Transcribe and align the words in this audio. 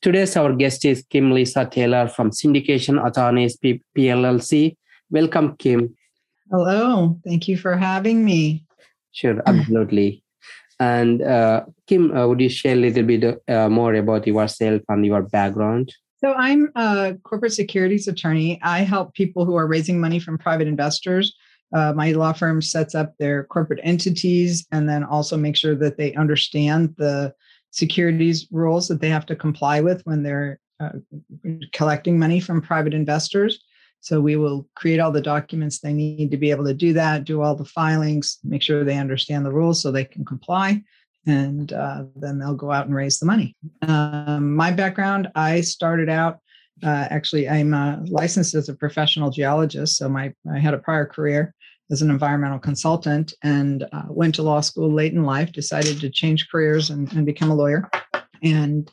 Today's 0.00 0.36
our 0.36 0.52
guest 0.52 0.84
is 0.84 1.02
Kim 1.10 1.32
Lisa 1.32 1.66
Taylor 1.66 2.06
from 2.06 2.30
Syndication 2.30 3.04
Attorneys 3.04 3.56
P- 3.56 3.82
PLLC. 3.96 4.76
Welcome, 5.10 5.56
Kim. 5.56 5.96
Hello. 6.52 7.18
Thank 7.26 7.48
you 7.48 7.56
for 7.56 7.76
having 7.76 8.24
me. 8.24 8.64
Sure, 9.12 9.42
absolutely. 9.46 10.22
And 10.80 11.22
uh, 11.22 11.64
Kim, 11.88 12.16
uh, 12.16 12.28
would 12.28 12.40
you 12.40 12.48
share 12.48 12.74
a 12.74 12.76
little 12.76 13.02
bit 13.02 13.42
uh, 13.48 13.68
more 13.68 13.92
about 13.94 14.28
yourself 14.28 14.80
and 14.88 15.04
your 15.04 15.22
background? 15.22 15.92
So, 16.22 16.34
I'm 16.34 16.70
a 16.76 17.16
corporate 17.24 17.52
securities 17.52 18.06
attorney. 18.06 18.60
I 18.62 18.82
help 18.82 19.14
people 19.14 19.44
who 19.44 19.56
are 19.56 19.66
raising 19.66 20.00
money 20.00 20.20
from 20.20 20.38
private 20.38 20.68
investors. 20.68 21.34
Uh, 21.74 21.92
my 21.94 22.12
law 22.12 22.32
firm 22.32 22.62
sets 22.62 22.94
up 22.94 23.14
their 23.18 23.42
corporate 23.42 23.80
entities 23.82 24.64
and 24.70 24.88
then 24.88 25.02
also 25.02 25.36
make 25.36 25.56
sure 25.56 25.74
that 25.74 25.98
they 25.98 26.14
understand 26.14 26.94
the 26.96 27.34
securities 27.78 28.48
rules 28.50 28.88
that 28.88 29.00
they 29.00 29.08
have 29.08 29.26
to 29.26 29.36
comply 29.36 29.80
with 29.80 30.02
when 30.04 30.22
they're 30.22 30.58
uh, 30.80 30.90
collecting 31.72 32.18
money 32.18 32.40
from 32.40 32.60
private 32.60 32.92
investors. 32.92 33.60
So 34.00 34.20
we 34.20 34.36
will 34.36 34.68
create 34.74 35.00
all 35.00 35.12
the 35.12 35.20
documents 35.20 35.78
they 35.78 35.92
need 35.92 36.30
to 36.30 36.36
be 36.36 36.50
able 36.50 36.64
to 36.64 36.74
do 36.74 36.92
that, 36.94 37.24
do 37.24 37.42
all 37.42 37.54
the 37.54 37.64
filings, 37.64 38.38
make 38.44 38.62
sure 38.62 38.84
they 38.84 38.98
understand 38.98 39.44
the 39.44 39.52
rules 39.52 39.80
so 39.80 39.90
they 39.90 40.04
can 40.04 40.24
comply, 40.24 40.82
and 41.26 41.72
uh, 41.72 42.04
then 42.16 42.38
they'll 42.38 42.54
go 42.54 42.70
out 42.70 42.86
and 42.86 42.94
raise 42.94 43.18
the 43.18 43.26
money. 43.26 43.56
Um, 43.82 44.54
my 44.54 44.70
background 44.70 45.28
I 45.34 45.60
started 45.62 46.08
out 46.08 46.40
uh, 46.82 47.06
actually, 47.10 47.48
I'm 47.48 47.74
uh, 47.74 47.96
licensed 48.06 48.54
as 48.54 48.68
a 48.68 48.74
professional 48.74 49.30
geologist. 49.30 49.96
So 49.96 50.08
my 50.08 50.32
I 50.52 50.58
had 50.58 50.74
a 50.74 50.78
prior 50.78 51.06
career 51.06 51.54
as 51.90 52.02
an 52.02 52.10
environmental 52.10 52.58
consultant 52.58 53.32
and 53.42 53.86
uh, 53.92 54.02
went 54.08 54.34
to 54.34 54.42
law 54.42 54.60
school 54.60 54.92
late 54.92 55.12
in 55.12 55.24
life, 55.24 55.52
decided 55.52 56.00
to 56.00 56.10
change 56.10 56.48
careers 56.50 56.90
and, 56.90 57.10
and 57.12 57.24
become 57.24 57.50
a 57.50 57.54
lawyer. 57.54 57.88
And 58.42 58.90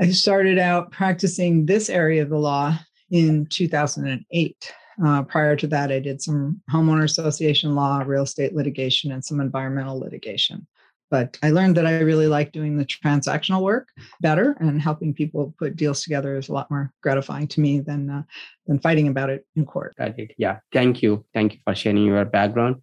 I 0.00 0.10
started 0.10 0.58
out 0.58 0.90
practicing 0.90 1.66
this 1.66 1.88
area 1.88 2.22
of 2.22 2.30
the 2.30 2.38
law 2.38 2.78
in 3.10 3.46
2008. 3.46 4.72
Uh, 5.04 5.22
prior 5.22 5.56
to 5.56 5.66
that, 5.68 5.90
I 5.90 5.98
did 5.98 6.20
some 6.20 6.60
homeowner 6.70 7.04
association 7.04 7.74
law, 7.74 8.02
real 8.04 8.22
estate 8.22 8.54
litigation, 8.54 9.12
and 9.12 9.24
some 9.24 9.40
environmental 9.40 9.98
litigation. 9.98 10.66
But 11.10 11.38
I 11.42 11.50
learned 11.50 11.76
that 11.76 11.86
I 11.86 12.00
really 12.00 12.26
like 12.26 12.50
doing 12.52 12.76
the 12.76 12.84
transactional 12.84 13.62
work 13.62 13.88
better, 14.20 14.56
and 14.58 14.80
helping 14.80 15.14
people 15.14 15.54
put 15.58 15.76
deals 15.76 16.02
together 16.02 16.36
is 16.36 16.48
a 16.48 16.52
lot 16.52 16.70
more 16.70 16.92
gratifying 17.02 17.46
to 17.48 17.60
me 17.60 17.80
than 17.80 18.10
uh, 18.10 18.22
than 18.66 18.80
fighting 18.80 19.08
about 19.08 19.30
it 19.30 19.46
in 19.54 19.64
court. 19.64 19.94
Got 19.96 20.18
it. 20.18 20.32
Yeah. 20.38 20.58
Thank 20.72 21.02
you. 21.02 21.24
Thank 21.34 21.54
you 21.54 21.58
for 21.64 21.74
sharing 21.74 22.04
your 22.04 22.24
background. 22.24 22.82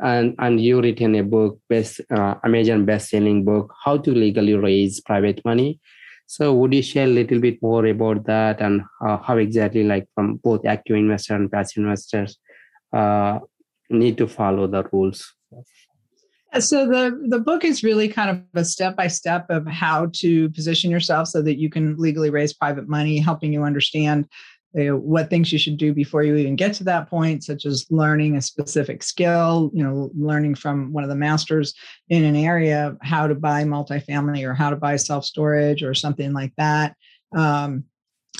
And 0.00 0.34
and 0.38 0.60
you 0.60 0.80
written 0.80 1.14
a 1.16 1.22
book, 1.22 1.60
best 1.68 2.00
uh, 2.10 2.34
Amazon 2.44 2.84
best-selling 2.84 3.44
book, 3.44 3.72
How 3.84 3.98
to 3.98 4.10
Legally 4.12 4.54
Raise 4.54 5.00
Private 5.00 5.44
Money. 5.44 5.80
So 6.26 6.54
would 6.54 6.74
you 6.74 6.82
share 6.82 7.06
a 7.06 7.10
little 7.10 7.40
bit 7.40 7.62
more 7.62 7.86
about 7.86 8.26
that 8.26 8.60
and 8.60 8.82
uh, 9.00 9.16
how 9.16 9.38
exactly, 9.38 9.82
like 9.84 10.06
from 10.14 10.36
both 10.36 10.66
active 10.66 10.96
investor 10.96 11.34
and 11.34 11.50
passive 11.50 11.82
investors, 11.82 12.38
uh, 12.92 13.38
need 13.88 14.18
to 14.18 14.28
follow 14.28 14.66
the 14.66 14.84
rules? 14.92 15.34
So 16.60 16.86
the 16.86 17.26
the 17.28 17.38
book 17.38 17.64
is 17.64 17.82
really 17.82 18.08
kind 18.08 18.30
of 18.30 18.42
a 18.54 18.64
step 18.64 18.96
by 18.96 19.08
step 19.08 19.46
of 19.50 19.66
how 19.66 20.10
to 20.14 20.48
position 20.50 20.90
yourself 20.90 21.28
so 21.28 21.42
that 21.42 21.58
you 21.58 21.68
can 21.68 21.96
legally 21.96 22.30
raise 22.30 22.54
private 22.54 22.88
money, 22.88 23.18
helping 23.18 23.52
you 23.52 23.64
understand 23.64 24.26
you 24.74 24.84
know, 24.84 24.96
what 24.96 25.30
things 25.30 25.52
you 25.52 25.58
should 25.58 25.76
do 25.76 25.92
before 25.92 26.22
you 26.22 26.36
even 26.36 26.56
get 26.56 26.74
to 26.74 26.84
that 26.84 27.08
point, 27.08 27.44
such 27.44 27.66
as 27.66 27.86
learning 27.90 28.36
a 28.36 28.42
specific 28.42 29.02
skill, 29.02 29.70
you 29.74 29.82
know, 29.82 30.10
learning 30.14 30.54
from 30.54 30.92
one 30.92 31.04
of 31.04 31.10
the 31.10 31.16
masters 31.16 31.74
in 32.08 32.24
an 32.24 32.36
area 32.36 32.96
how 33.02 33.26
to 33.26 33.34
buy 33.34 33.64
multifamily 33.64 34.42
or 34.44 34.54
how 34.54 34.70
to 34.70 34.76
buy 34.76 34.96
self 34.96 35.24
storage 35.24 35.82
or 35.82 35.94
something 35.94 36.32
like 36.32 36.52
that. 36.56 36.96
Um, 37.36 37.84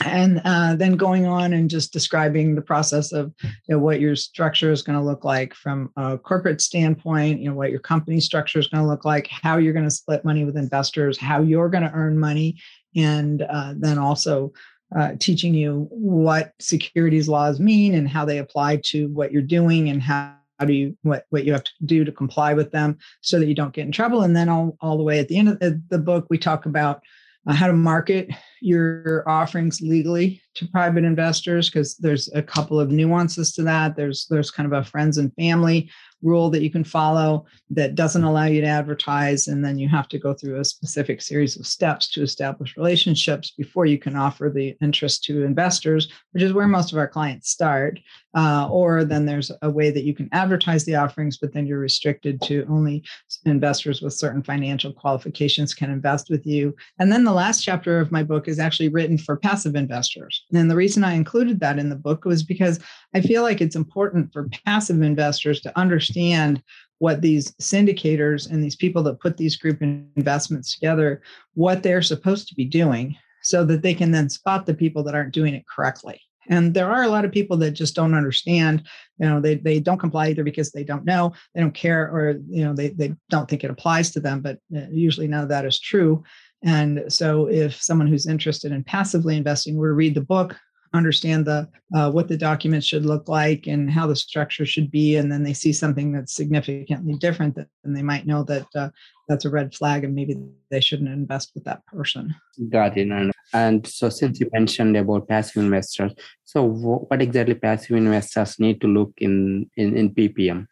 and 0.05 0.41
uh, 0.45 0.77
then 0.77 0.97
going 0.97 1.27
on 1.27 1.53
and 1.53 1.71
just 1.71 1.93
describing 1.93 2.55
the 2.55 2.63
process 2.63 3.13
of 3.13 3.33
you 3.43 3.51
know, 3.69 3.79
what 3.79 4.01
your 4.01 4.15
structure 4.15 4.71
is 4.71 4.83
going 4.83 4.99
to 4.99 5.05
look 5.05 5.25
like 5.25 5.55
from 5.55 5.91
a 5.97 6.17
corporate 6.17 6.61
standpoint 6.61 7.41
you 7.41 7.49
know 7.49 7.55
what 7.55 7.71
your 7.71 7.81
company 7.81 8.21
structure 8.21 8.59
is 8.59 8.69
going 8.69 8.83
to 8.83 8.89
look 8.89 9.05
like 9.05 9.29
how 9.29 9.57
you're 9.57 9.73
going 9.73 9.85
to 9.85 9.91
split 9.91 10.25
money 10.25 10.45
with 10.45 10.57
investors 10.57 11.19
how 11.19 11.43
you're 11.43 11.69
going 11.69 11.83
to 11.83 11.93
earn 11.93 12.19
money 12.19 12.57
and 12.97 13.43
uh, 13.43 13.75
then 13.77 13.99
also 13.99 14.53
uh, 14.97 15.13
teaching 15.19 15.53
you 15.53 15.87
what 15.91 16.53
securities 16.61 17.29
laws 17.29 17.61
mean 17.61 17.95
and 17.95 18.09
how 18.09 18.25
they 18.25 18.39
apply 18.39 18.77
to 18.77 19.09
what 19.09 19.33
you're 19.33 19.43
doing 19.43 19.91
and 19.91 20.03
how 20.03 20.35
how 20.59 20.65
do 20.65 20.73
you 20.73 20.97
what 21.03 21.25
what 21.31 21.45
you 21.45 21.53
have 21.53 21.65
to 21.65 21.71
do 21.85 22.05
to 22.05 22.13
comply 22.13 22.53
with 22.55 22.71
them 22.73 22.99
so 23.21 23.39
that 23.39 23.47
you 23.47 23.55
don't 23.55 23.73
get 23.73 23.87
in 23.87 23.93
trouble. 23.93 24.23
And 24.23 24.35
then 24.35 24.49
all, 24.49 24.77
all 24.81 24.97
the 24.97 25.05
way 25.05 25.19
at 25.19 25.29
the 25.29 25.39
end 25.39 25.49
of 25.49 25.59
the, 25.61 25.81
the 25.89 25.99
book 25.99 26.27
we 26.31 26.39
talk 26.39 26.67
about 26.67 27.03
uh, 27.49 27.55
how 27.55 27.67
to 27.67 27.73
market 27.73 28.29
your 28.61 29.25
offerings 29.27 29.81
legally 29.81 30.41
to 30.55 30.69
private 30.69 31.05
investors 31.05 31.71
because 31.71 31.97
there's 31.97 32.29
a 32.35 32.43
couple 32.43 32.79
of 32.79 32.91
nuances 32.91 33.53
to 33.55 33.63
that. 33.63 33.97
There's 33.97 34.27
there's 34.29 34.51
kind 34.51 34.71
of 34.71 34.79
a 34.79 34.85
friends 34.85 35.19
and 35.19 35.35
family 35.35 35.91
rule 36.23 36.51
that 36.51 36.63
you 36.63 36.71
can 36.71 36.85
follow 36.85 37.47
that 37.71 37.95
doesn't 37.95 38.25
allow 38.25 38.45
you 38.45 38.61
to 38.61 38.67
advertise 38.67 39.47
and 39.49 39.65
then 39.65 39.79
you 39.79 39.89
have 39.89 40.09
to 40.09 40.19
go 40.19 40.35
through 40.35 40.59
a 40.59 40.65
specific 40.65 41.23
series 41.23 41.59
of 41.59 41.67
steps 41.67 42.11
to 42.11 42.23
establish 42.23 42.77
relationships 42.77 43.53
before 43.57 43.87
you 43.87 43.99
can 43.99 44.17
offer 44.17 44.51
the 44.53 44.77
interest 44.81 45.23
to 45.25 45.45
investors 45.45 46.09
which 46.33 46.43
is 46.43 46.53
where 46.53 46.69
most 46.69 46.93
of 46.93 46.99
our 46.99 47.09
clients 47.09 47.51
start. 47.51 47.99
Uh, 48.35 48.69
or 48.71 49.05
then 49.05 49.25
there's 49.25 49.51
a 49.63 49.71
way 49.71 49.91
that 49.91 50.05
you 50.05 50.15
can 50.15 50.29
advertise 50.33 50.85
the 50.85 50.95
offerings 50.95 51.39
but 51.39 51.53
then 51.53 51.67
you're 51.67 51.79
restricted 51.79 52.41
to 52.43 52.67
only 52.69 53.03
investors 53.45 54.03
with 54.03 54.13
certain 54.13 54.43
financial 54.43 54.93
qualifications 54.93 55.75
can 55.75 55.91
invest 55.91 56.31
with 56.31 56.47
you. 56.47 56.75
And 56.99 57.11
then 57.11 57.25
the 57.25 57.33
last 57.33 57.63
chapter 57.63 58.01
of 58.01 58.13
my 58.13 58.23
book 58.23 58.49
is 58.49 58.59
actually 58.59 58.89
written 58.89 59.19
for 59.19 59.37
passive 59.37 59.77
investors. 59.77 60.45
And 60.53 60.71
the 60.71 60.77
reason 60.77 61.05
i 61.05 61.15
included 61.15 61.61
that 61.61 61.79
in 61.79 61.89
the 61.89 61.97
book 61.97 62.25
was 62.25 62.43
because 62.43 62.81
i 63.15 63.21
feel 63.21 63.43
like 63.43 63.61
it's 63.61 63.77
important 63.77 64.33
for 64.33 64.49
passive 64.65 65.03
investors 65.03 65.61
to 65.61 65.77
understand 65.79 66.63
what 66.99 67.21
these 67.21 67.53
syndicators 67.53 68.51
and 68.51 68.63
these 68.63 68.77
people 68.77 69.03
that 69.03 69.21
put 69.21 69.37
these 69.37 69.57
group 69.57 69.81
investments 69.83 70.75
together 70.75 71.23
what 71.55 71.83
they're 71.83 72.03
supposed 72.03 72.49
to 72.49 72.55
be 72.55 72.65
doing 72.65 73.17
so 73.43 73.65
that 73.65 73.83
they 73.83 73.95
can 73.95 74.11
then 74.11 74.29
spot 74.29 74.67
the 74.67 74.75
people 74.75 75.03
that 75.03 75.15
aren't 75.15 75.33
doing 75.33 75.55
it 75.55 75.65
correctly. 75.67 76.21
And 76.51 76.75
there 76.75 76.91
are 76.91 77.03
a 77.03 77.09
lot 77.09 77.25
of 77.25 77.33
people 77.33 77.57
that 77.59 77.73
just 77.73 77.95
don't 77.95 78.15
understand 78.15 78.87
you 79.19 79.29
know 79.29 79.41
they, 79.41 79.57
they 79.57 79.81
don't 79.81 79.99
comply 79.99 80.29
either 80.29 80.45
because 80.45 80.71
they 80.71 80.85
don't 80.85 81.05
know 81.05 81.33
they 81.55 81.61
don't 81.61 81.75
care 81.75 82.05
or 82.11 82.41
you 82.49 82.65
know 82.65 82.73
they, 82.73 82.89
they 82.89 83.15
don't 83.29 83.49
think 83.49 83.65
it 83.65 83.71
applies 83.71 84.11
to 84.13 84.21
them 84.21 84.41
but 84.41 84.59
uh, 84.75 84.87
usually 84.91 85.29
none 85.29 85.43
of 85.43 85.49
that 85.51 85.67
is 85.67 85.79
true. 85.79 86.23
And 86.65 87.05
so 87.09 87.47
if 87.49 87.81
someone 87.81 88.09
who's 88.09 88.27
interested 88.27 88.73
in 88.73 88.83
passively 88.83 89.37
investing 89.37 89.77
were 89.77 89.89
to 89.89 89.95
read 89.95 90.15
the 90.15 90.21
book 90.21 90.57
understand 90.95 91.45
the 91.45 91.69
uh, 91.95 92.11
what 92.11 92.29
the 92.29 92.37
document 92.37 92.85
should 92.85 93.05
look 93.05 93.29
like 93.29 93.67
and 93.67 93.91
how 93.91 94.07
the 94.07 94.17
structure 94.17 94.67
should 94.67 94.91
be 94.91 95.17
and 95.17 95.31
then 95.31 95.43
they 95.43 95.53
see 95.53 95.73
something 95.73 96.13
that's 96.13 96.35
significantly 96.35 97.15
different 97.15 97.55
then 97.55 97.67
they 97.85 98.03
might 98.03 98.27
know 98.27 98.43
that 98.43 98.67
uh, 98.75 98.89
that's 99.29 99.45
a 99.45 99.51
red 99.51 99.75
flag 99.75 100.05
and 100.05 100.15
maybe 100.15 100.37
they 100.71 100.81
shouldn't 100.81 101.09
invest 101.09 101.53
with 101.55 101.65
that 101.65 101.85
person. 101.87 102.35
Got 102.71 102.97
it 102.97 103.09
and, 103.09 103.33
and 103.53 103.87
so 103.87 104.09
since 104.09 104.41
you 104.41 104.49
mentioned 104.53 104.97
about 104.97 105.29
passive 105.29 105.63
investors 105.63 106.13
so 106.45 106.63
what 106.63 107.23
exactly 107.23 107.55
passive 107.55 107.97
investors 107.97 108.59
need 108.59 108.81
to 108.81 108.87
look 108.87 109.13
in 109.19 109.71
in, 109.77 109.97
in 109.97 110.15
ppm 110.15 110.67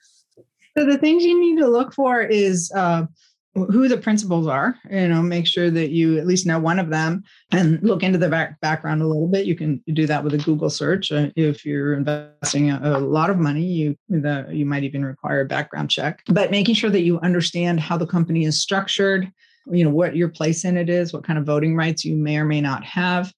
so 0.76 0.84
the 0.84 0.98
things 0.98 1.24
you 1.24 1.40
need 1.40 1.58
to 1.58 1.68
look 1.68 1.94
for 1.94 2.20
is 2.22 2.70
uh, 2.74 3.06
who 3.64 3.88
the 3.88 3.96
principals 3.96 4.46
are 4.46 4.76
you 4.90 5.08
know 5.08 5.22
make 5.22 5.46
sure 5.46 5.70
that 5.70 5.90
you 5.90 6.18
at 6.18 6.26
least 6.26 6.46
know 6.46 6.58
one 6.58 6.78
of 6.78 6.90
them 6.90 7.24
and 7.52 7.82
look 7.82 8.02
into 8.02 8.18
the 8.18 8.28
back, 8.28 8.60
background 8.60 9.02
a 9.02 9.06
little 9.06 9.28
bit. 9.28 9.46
You 9.46 9.54
can 9.54 9.82
do 9.92 10.06
that 10.06 10.22
with 10.22 10.34
a 10.34 10.38
google 10.38 10.70
search 10.70 11.10
uh, 11.10 11.30
if 11.36 11.64
you're 11.64 11.94
investing 11.94 12.70
a, 12.70 12.98
lot 12.98 13.30
of 13.30 13.38
money 13.38 13.64
you 13.64 13.96
the, 14.08 14.46
you 14.50 14.66
might 14.66 14.84
even 14.84 15.04
require 15.04 15.40
a 15.40 15.46
background 15.46 15.90
check. 15.90 16.22
But 16.28 16.50
making 16.50 16.74
sure 16.74 16.90
that 16.90 17.02
you 17.02 17.18
understand 17.20 17.80
how 17.80 17.96
the 17.96 18.06
company 18.06 18.44
is 18.44 18.60
structured 18.60 19.30
you 19.70 19.84
know 19.84 19.90
what 19.90 20.16
your 20.16 20.28
place 20.28 20.64
in 20.64 20.76
it 20.76 20.88
is 20.88 21.12
what 21.12 21.24
kind 21.24 21.38
of 21.38 21.44
voting 21.44 21.74
rights 21.74 22.04
you 22.04 22.16
may 22.16 22.38
or 22.38 22.44
may 22.44 22.60
not 22.60 22.84
have 22.84 23.32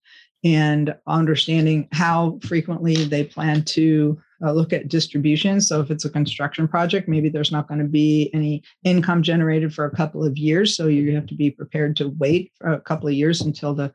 and 0.44 0.94
understanding 1.06 1.88
how 1.93 2.38
frequently 2.43 3.05
they 3.05 3.25
plan 3.25 3.65
to 3.65 4.20
uh, 4.44 4.52
look 4.52 4.73
at 4.73 4.88
distribution. 4.88 5.61
So 5.61 5.81
if 5.81 5.90
it's 5.90 6.05
a 6.05 6.11
construction 6.11 6.69
project, 6.69 7.08
maybe 7.08 7.29
there's 7.29 7.52
not 7.52 7.69
going 7.69 7.81
to 7.81 7.87
be 7.87 8.31
any 8.32 8.62
income 8.85 9.23
generated 9.23 9.75
for 9.75 9.85
a 9.85 9.94
couple 9.94 10.25
of 10.25 10.38
years. 10.38 10.76
So 10.76 10.87
you 10.87 11.14
have 11.14 11.26
to 11.26 11.35
be 11.35 11.50
prepared 11.50 11.96
to 11.96 12.14
wait 12.19 12.52
for 12.58 12.73
a 12.73 12.81
couple 12.81 13.08
of 13.08 13.14
years 13.14 13.40
until 13.40 13.75
the 13.75 13.93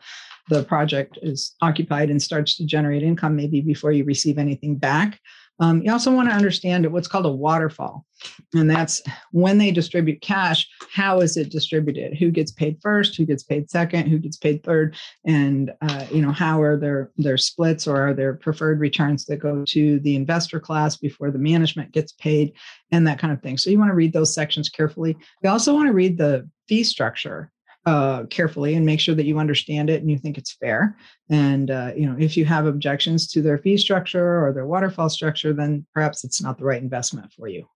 the 0.49 0.63
project 0.63 1.17
is 1.21 1.55
occupied 1.61 2.09
and 2.09 2.21
starts 2.21 2.57
to 2.57 2.65
generate 2.65 3.01
income, 3.01 3.33
maybe 3.33 3.61
before 3.61 3.93
you 3.93 4.03
receive 4.03 4.37
anything 4.37 4.75
back. 4.75 5.21
Um, 5.59 5.81
you 5.83 5.91
also 5.91 6.13
want 6.13 6.29
to 6.29 6.35
understand 6.35 6.91
what's 6.91 7.07
called 7.07 7.25
a 7.25 7.31
waterfall, 7.31 8.05
and 8.53 8.69
that's 8.69 9.01
when 9.31 9.59
they 9.59 9.71
distribute 9.71 10.21
cash. 10.21 10.67
How 10.91 11.19
is 11.19 11.37
it 11.37 11.51
distributed? 11.51 12.17
Who 12.17 12.31
gets 12.31 12.51
paid 12.51 12.79
first? 12.81 13.15
Who 13.15 13.25
gets 13.25 13.43
paid 13.43 13.69
second? 13.69 14.07
Who 14.07 14.17
gets 14.17 14.37
paid 14.37 14.63
third? 14.63 14.95
And 15.25 15.71
uh, 15.81 16.05
you 16.11 16.21
know 16.21 16.31
how 16.31 16.61
are 16.61 16.77
their 16.77 17.11
their 17.17 17.37
splits 17.37 17.87
or 17.87 17.97
are 17.97 18.13
there 18.13 18.33
preferred 18.33 18.79
returns 18.79 19.25
that 19.25 19.37
go 19.37 19.63
to 19.65 19.99
the 19.99 20.15
investor 20.15 20.59
class 20.59 20.97
before 20.97 21.29
the 21.29 21.39
management 21.39 21.91
gets 21.91 22.13
paid, 22.13 22.53
and 22.91 23.05
that 23.07 23.19
kind 23.19 23.31
of 23.31 23.41
thing. 23.41 23.57
So 23.57 23.69
you 23.69 23.77
want 23.77 23.91
to 23.91 23.95
read 23.95 24.13
those 24.13 24.33
sections 24.33 24.69
carefully. 24.69 25.15
You 25.43 25.49
also 25.49 25.73
want 25.73 25.87
to 25.87 25.93
read 25.93 26.17
the 26.17 26.49
fee 26.67 26.83
structure 26.83 27.51
uh, 27.85 28.23
carefully 28.29 28.75
and 28.75 28.85
make 28.85 28.99
sure 28.99 29.15
that 29.15 29.25
you 29.25 29.39
understand 29.39 29.89
it 29.89 30.01
and 30.01 30.09
you 30.09 30.17
think 30.17 30.37
it's 30.37 30.53
fair. 30.53 30.97
And 31.29 31.69
uh, 31.69 31.91
you 31.95 32.05
know, 32.05 32.15
if 32.17 32.37
you 32.37 32.45
have 32.45 32.65
objections 32.65 33.27
to 33.31 33.41
their 33.41 33.57
fee 33.57 33.77
structure 33.77 34.45
or 34.45 34.53
their 34.53 34.65
waterfall 34.65 35.09
structure, 35.09 35.53
then 35.53 35.85
perhaps 35.93 36.23
it's 36.23 36.41
not 36.41 36.57
the 36.57 36.65
right 36.65 36.81
investment 36.81 37.31
for 37.33 37.47
you. 37.47 37.67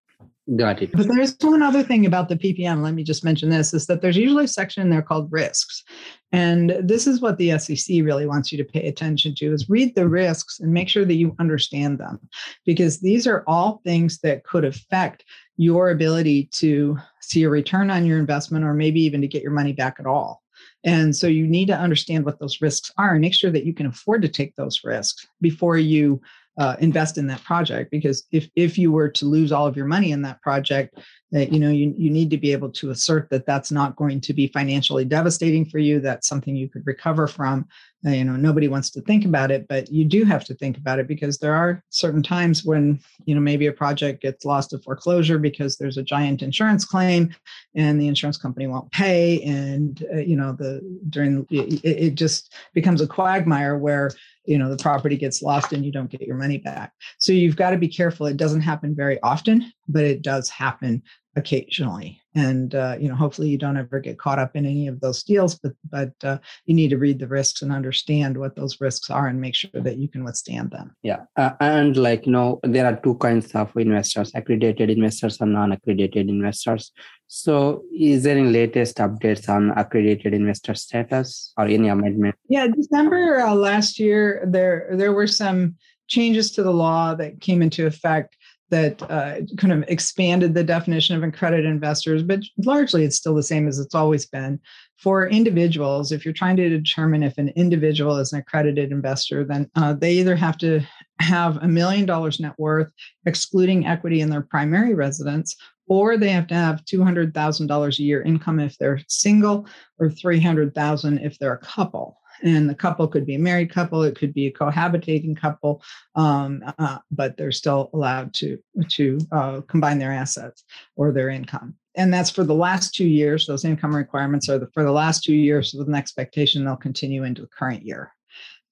Got 0.56 0.82
it. 0.82 0.94
But 0.94 1.10
there's 1.10 1.36
one 1.42 1.62
other 1.62 1.84
thing 1.84 2.06
about 2.06 2.30
the 2.30 2.38
PPM. 2.38 2.82
Let 2.82 2.94
me 2.94 3.04
just 3.04 3.26
mention 3.26 3.50
this: 3.50 3.74
is 3.74 3.86
that 3.88 4.02
there's 4.02 4.16
usually 4.16 4.46
a 4.46 4.48
section 4.48 4.90
there 4.90 5.02
called 5.02 5.30
risks, 5.30 5.84
and 6.32 6.74
this 6.82 7.06
is 7.06 7.20
what 7.20 7.38
the 7.38 7.60
SEC 7.60 7.98
really 8.02 8.26
wants 8.26 8.50
you 8.50 8.58
to 8.58 8.64
pay 8.64 8.88
attention 8.88 9.36
to: 9.36 9.52
is 9.52 9.70
read 9.70 9.94
the 9.94 10.08
risks 10.08 10.62
and 10.62 10.72
make 10.72 10.88
sure 10.88 11.04
that 11.04 11.16
you 11.16 11.36
understand 11.40 11.98
them, 11.98 12.18
because 12.66 13.02
these 13.02 13.28
are 13.28 13.44
all 13.46 13.82
things 13.84 14.20
that 14.20 14.46
could 14.46 14.64
affect 14.64 15.26
your 15.58 15.90
ability 15.90 16.48
to 16.54 16.98
see 17.20 17.44
a 17.44 17.50
return 17.50 17.92
on 17.92 18.06
your 18.06 18.18
investment 18.18 18.64
or 18.64 18.74
maybe 18.74 19.02
even 19.02 19.20
to 19.20 19.28
get 19.28 19.44
your 19.44 19.52
money 19.52 19.74
back 19.74 19.98
at 20.00 20.06
all. 20.06 20.44
And 20.86 21.14
so 21.14 21.28
you 21.28 21.46
need 21.46 21.66
to 21.68 21.78
understand 21.78 22.24
what 22.24 22.40
those 22.40 22.62
risks 22.62 22.90
are 22.98 23.12
and 23.12 23.22
make 23.22 23.34
sure 23.34 23.52
that 23.52 23.66
you 23.66 23.74
can 23.74 23.88
afford 23.88 24.22
to 24.22 24.30
take 24.30 24.56
those 24.56 24.82
risks 24.86 25.28
before 25.42 25.78
you 25.78 26.22
uh, 26.58 26.76
invest 26.80 27.18
in 27.18 27.28
that 27.28 27.44
project. 27.44 27.92
Because 27.92 28.26
if 28.32 28.48
if 28.56 28.78
you 28.78 28.92
were 28.92 29.10
to 29.10 29.26
lose 29.26 29.52
all 29.52 29.68
of 29.68 29.78
your 29.78 29.86
money 29.86 30.12
in 30.12 30.22
that 30.24 30.42
project, 30.42 30.98
that 31.32 31.52
you 31.52 31.60
know 31.60 31.70
you, 31.70 31.94
you 31.98 32.10
need 32.10 32.30
to 32.30 32.38
be 32.38 32.52
able 32.52 32.70
to 32.72 32.92
assert 32.92 33.30
that 33.30 33.46
that's 33.46 33.72
not 33.72 33.96
going 33.96 34.22
to 34.22 34.34
be 34.34 34.48
financially 34.48 35.06
devastating 35.06 35.66
for 35.66 35.80
you 35.80 36.00
that's 36.00 36.28
something 36.28 36.56
you 36.56 36.70
could 36.70 36.86
recover 36.86 37.28
from 37.28 37.68
you 38.04 38.24
know 38.24 38.36
nobody 38.36 38.68
wants 38.68 38.90
to 38.92 39.02
think 39.02 39.26
about 39.26 39.50
it 39.50 39.68
but 39.68 39.92
you 39.92 40.06
do 40.06 40.24
have 40.24 40.44
to 40.46 40.54
think 40.54 40.78
about 40.78 41.00
it 41.00 41.08
because 41.08 41.40
there 41.40 41.56
are 41.56 41.84
certain 41.90 42.22
times 42.22 42.64
when 42.64 43.00
you 43.26 43.34
know 43.34 43.42
maybe 43.42 43.66
a 43.66 43.74
project 43.74 44.22
gets 44.22 44.46
lost 44.46 44.70
to 44.70 44.80
foreclosure 44.80 45.40
because 45.40 45.78
there's 45.78 45.98
a 45.98 46.04
giant 46.04 46.42
insurance 46.42 46.86
claim 46.86 47.34
and 47.76 48.00
the 48.00 48.08
insurance 48.08 48.38
company 48.38 48.68
won't 48.68 48.92
pay 48.92 49.42
and 49.42 50.06
uh, 50.14 50.18
you 50.18 50.36
know 50.36 50.54
the 50.54 50.80
during 51.10 51.46
it, 51.50 51.84
it 51.84 52.16
just 52.16 52.54
becomes 52.74 53.02
a 53.02 53.08
quagmire 53.08 53.78
where 53.78 54.12
you 54.46 54.58
know 54.58 54.70
the 54.70 54.82
property 54.82 55.18
gets 55.18 55.42
lost 55.42 55.74
and 55.74 55.84
you 55.84 55.92
don't 55.92 56.10
get 56.10 56.22
your 56.22 56.38
money 56.38 56.58
back. 56.58 56.94
So 57.18 57.34
you've 57.34 57.58
got 57.58 57.72
to 57.72 57.78
be 57.78 57.90
careful. 57.90 58.28
It 58.28 58.38
doesn't 58.38 58.62
happen 58.62 58.96
very 58.96 59.22
often 59.22 59.74
but 59.88 60.04
it 60.04 60.22
does 60.22 60.50
happen 60.50 61.02
occasionally. 61.38 62.22
And 62.36 62.76
uh, 62.76 62.98
you 63.00 63.10
know 63.10 63.16
hopefully 63.16 63.50
you 63.50 63.58
don't 63.58 63.78
ever 63.78 64.00
get 64.00 64.20
caught 64.20 64.38
up 64.38 64.56
in 64.56 64.66
any 64.66 64.88
of 64.88 65.00
those 65.00 65.24
deals 65.24 65.56
but 65.56 65.74
but 65.90 66.14
uh, 66.24 66.38
you 66.66 66.76
need 66.76 66.90
to 66.90 66.98
read 66.98 67.18
the 67.18 67.28
risks 67.28 67.64
and 67.64 67.72
understand 67.72 68.38
what 68.38 68.56
those 68.56 68.80
risks 68.80 69.10
are 69.10 69.28
and 69.28 69.42
make 69.42 69.56
sure 69.56 69.72
that 69.74 69.98
you 69.98 70.08
can 70.08 70.24
withstand 70.24 70.70
them. 70.70 70.96
Yeah 71.02 71.22
uh, 71.36 71.52
and 71.60 71.98
like 71.98 72.26
you 72.28 72.32
know 72.32 72.60
there 72.64 72.86
are 72.86 72.96
two 72.98 73.16
kinds 73.16 73.56
of 73.56 73.76
investors 73.76 74.32
accredited 74.36 74.90
investors 74.90 75.42
and 75.42 75.54
non-accredited 75.54 76.30
investors. 76.30 76.92
So 77.28 77.84
is 77.98 78.24
there 78.24 78.38
any 78.38 78.50
latest 78.50 78.98
updates 78.98 79.50
on 79.50 79.72
accredited 79.72 80.34
investor 80.34 80.76
status 80.76 81.54
or 81.58 81.66
any 81.66 81.88
amendment? 81.88 82.36
Yeah 82.50 82.68
december 82.68 83.40
uh, 83.40 83.56
last 83.56 84.00
year 84.00 84.44
there 84.48 84.90
there 84.92 85.14
were 85.14 85.28
some 85.28 85.76
changes 86.08 86.52
to 86.52 86.64
the 86.64 86.72
law 86.72 87.14
that 87.16 87.42
came 87.42 87.62
into 87.62 87.86
effect 87.86 88.37
that 88.70 89.02
uh, 89.04 89.38
kind 89.58 89.72
of 89.72 89.84
expanded 89.88 90.54
the 90.54 90.64
definition 90.64 91.16
of 91.16 91.24
accredited 91.24 91.66
investors, 91.66 92.24
but 92.24 92.42
largely 92.58 93.04
it's 93.04 93.16
still 93.16 93.36
the 93.36 93.44
same 93.44 93.68
as 93.68 93.80
it's 93.80 93.96
always 93.96 94.26
been. 94.26 94.60
For 94.98 95.28
individuals, 95.28 96.12
if 96.12 96.26
you're 96.26 96.34
trying 96.34 96.58
to 96.58 96.70
determine 96.70 97.24
if 97.24 97.38
an 97.38 97.50
individual 97.50 98.18
is 98.18 98.34
an 98.34 98.40
accredited 98.40 98.92
investor, 98.92 99.44
then 99.44 99.70
uh, 99.76 99.94
they 99.94 100.14
either 100.14 100.36
have 100.36 100.58
to 100.60 100.82
have 101.20 101.58
a 101.58 101.68
million 101.68 102.06
dollars 102.06 102.40
net 102.40 102.56
worth, 102.58 102.92
excluding 103.26 103.86
equity 103.86 104.22
in 104.22 104.30
their 104.30 104.42
primary 104.42 104.94
residence, 104.94 105.56
or 105.88 106.18
they 106.18 106.30
have 106.30 106.48
to 106.48 106.56
have 106.56 106.84
$200,000 106.86 108.00
a 108.00 108.04
year 108.04 108.22
income 108.24 108.60
if 108.60 108.78
they're 108.78 109.00
single, 109.08 109.66
or 110.00 110.10
300,000 110.10 111.20
if 111.20 111.40
they're 111.40 111.54
a 111.54 111.60
couple 111.60 112.18
and 112.44 112.70
the 112.70 112.76
couple 112.76 113.08
could 113.08 113.26
be 113.26 113.36
a 113.36 113.40
married 113.40 113.72
couple 113.72 114.04
it 114.04 114.16
could 114.16 114.34
be 114.34 114.48
a 114.48 114.52
cohabitating 114.52 115.36
couple 115.36 115.82
um, 116.16 116.64
uh, 116.80 116.98
but 117.12 117.38
they're 117.38 117.52
still 117.52 117.90
allowed 117.94 118.34
to 118.34 118.58
to 118.90 119.18
uh, 119.32 119.62
combine 119.62 120.00
their 120.00 120.12
assets 120.12 120.64
or 120.96 121.12
their 121.12 121.30
income. 121.30 121.76
And 121.96 122.14
that's 122.14 122.30
for 122.30 122.44
the 122.44 122.54
last 122.54 122.94
two 122.94 123.08
years 123.08 123.46
those 123.46 123.66
income 123.66 123.96
requirements 123.96 124.50
are 124.50 124.60
the, 124.60 124.68
for 124.74 124.84
the 124.84 124.92
last 124.92 125.24
two 125.24 125.36
years 125.36 125.74
with 125.74 125.88
an 125.88 125.96
expectation 125.96 126.64
they'll 126.64 126.76
continue 126.76 127.24
into 127.24 127.42
the 127.42 127.48
current 127.48 127.84
year. 127.84 128.12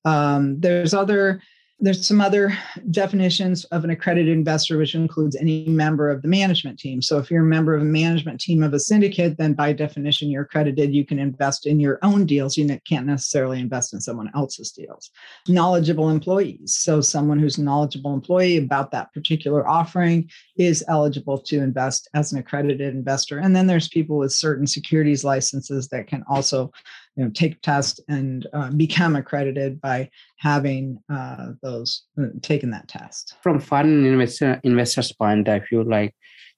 Um, 0.03 0.59
there's 0.59 0.93
other 0.93 1.41
there's 1.79 2.07
some 2.07 2.21
other 2.21 2.57
definitions 2.89 3.65
of 3.65 3.83
an 3.83 3.89
accredited 3.89 4.31
investor, 4.31 4.77
which 4.77 4.95
includes 4.95 5.35
any 5.35 5.65
member 5.67 6.09
of 6.09 6.21
the 6.21 6.27
management 6.27 6.79
team. 6.79 7.01
So, 7.01 7.17
if 7.17 7.29
you're 7.29 7.43
a 7.43 7.45
member 7.45 7.75
of 7.75 7.81
a 7.81 7.85
management 7.85 8.39
team 8.39 8.63
of 8.63 8.73
a 8.73 8.79
syndicate, 8.79 9.37
then 9.37 9.53
by 9.53 9.73
definition, 9.73 10.29
you're 10.29 10.43
accredited. 10.43 10.93
You 10.93 11.05
can 11.05 11.19
invest 11.19 11.65
in 11.65 11.81
your 11.81 11.99
own 12.01 12.25
deals. 12.25 12.57
You 12.57 12.79
can't 12.87 13.05
necessarily 13.05 13.59
invest 13.59 13.93
in 13.93 13.99
someone 13.99 14.31
else's 14.33 14.71
deals. 14.71 15.11
Knowledgeable 15.49 16.09
employees. 16.09 16.77
So, 16.77 17.01
someone 17.01 17.39
who's 17.39 17.57
a 17.57 17.63
knowledgeable 17.63 18.13
employee 18.13 18.57
about 18.57 18.91
that 18.91 19.13
particular 19.13 19.67
offering 19.67 20.29
is 20.57 20.83
eligible 20.87 21.39
to 21.39 21.57
invest 21.59 22.09
as 22.13 22.31
an 22.31 22.39
accredited 22.39 22.95
investor. 22.95 23.39
And 23.39 23.53
then 23.53 23.67
there's 23.67 23.89
people 23.89 24.17
with 24.17 24.31
certain 24.31 24.65
securities 24.65 25.25
licenses 25.25 25.89
that 25.89 26.07
can 26.07 26.23
also 26.29 26.71
you 27.15 27.23
know 27.23 27.31
take 27.31 27.61
tests 27.61 27.99
and 28.09 28.47
uh, 28.53 28.71
become 28.71 29.15
accredited 29.15 29.81
by 29.81 30.09
having 30.37 30.99
uh, 31.11 31.51
those 31.61 32.03
uh, 32.21 32.27
taken 32.41 32.71
that 32.71 32.87
test. 32.87 33.35
From 33.41 33.59
foreign 33.59 34.05
investor 34.05 34.59
investors 34.63 35.11
point 35.11 35.47
of 35.47 35.67
view 35.67 35.83
like 35.83 36.13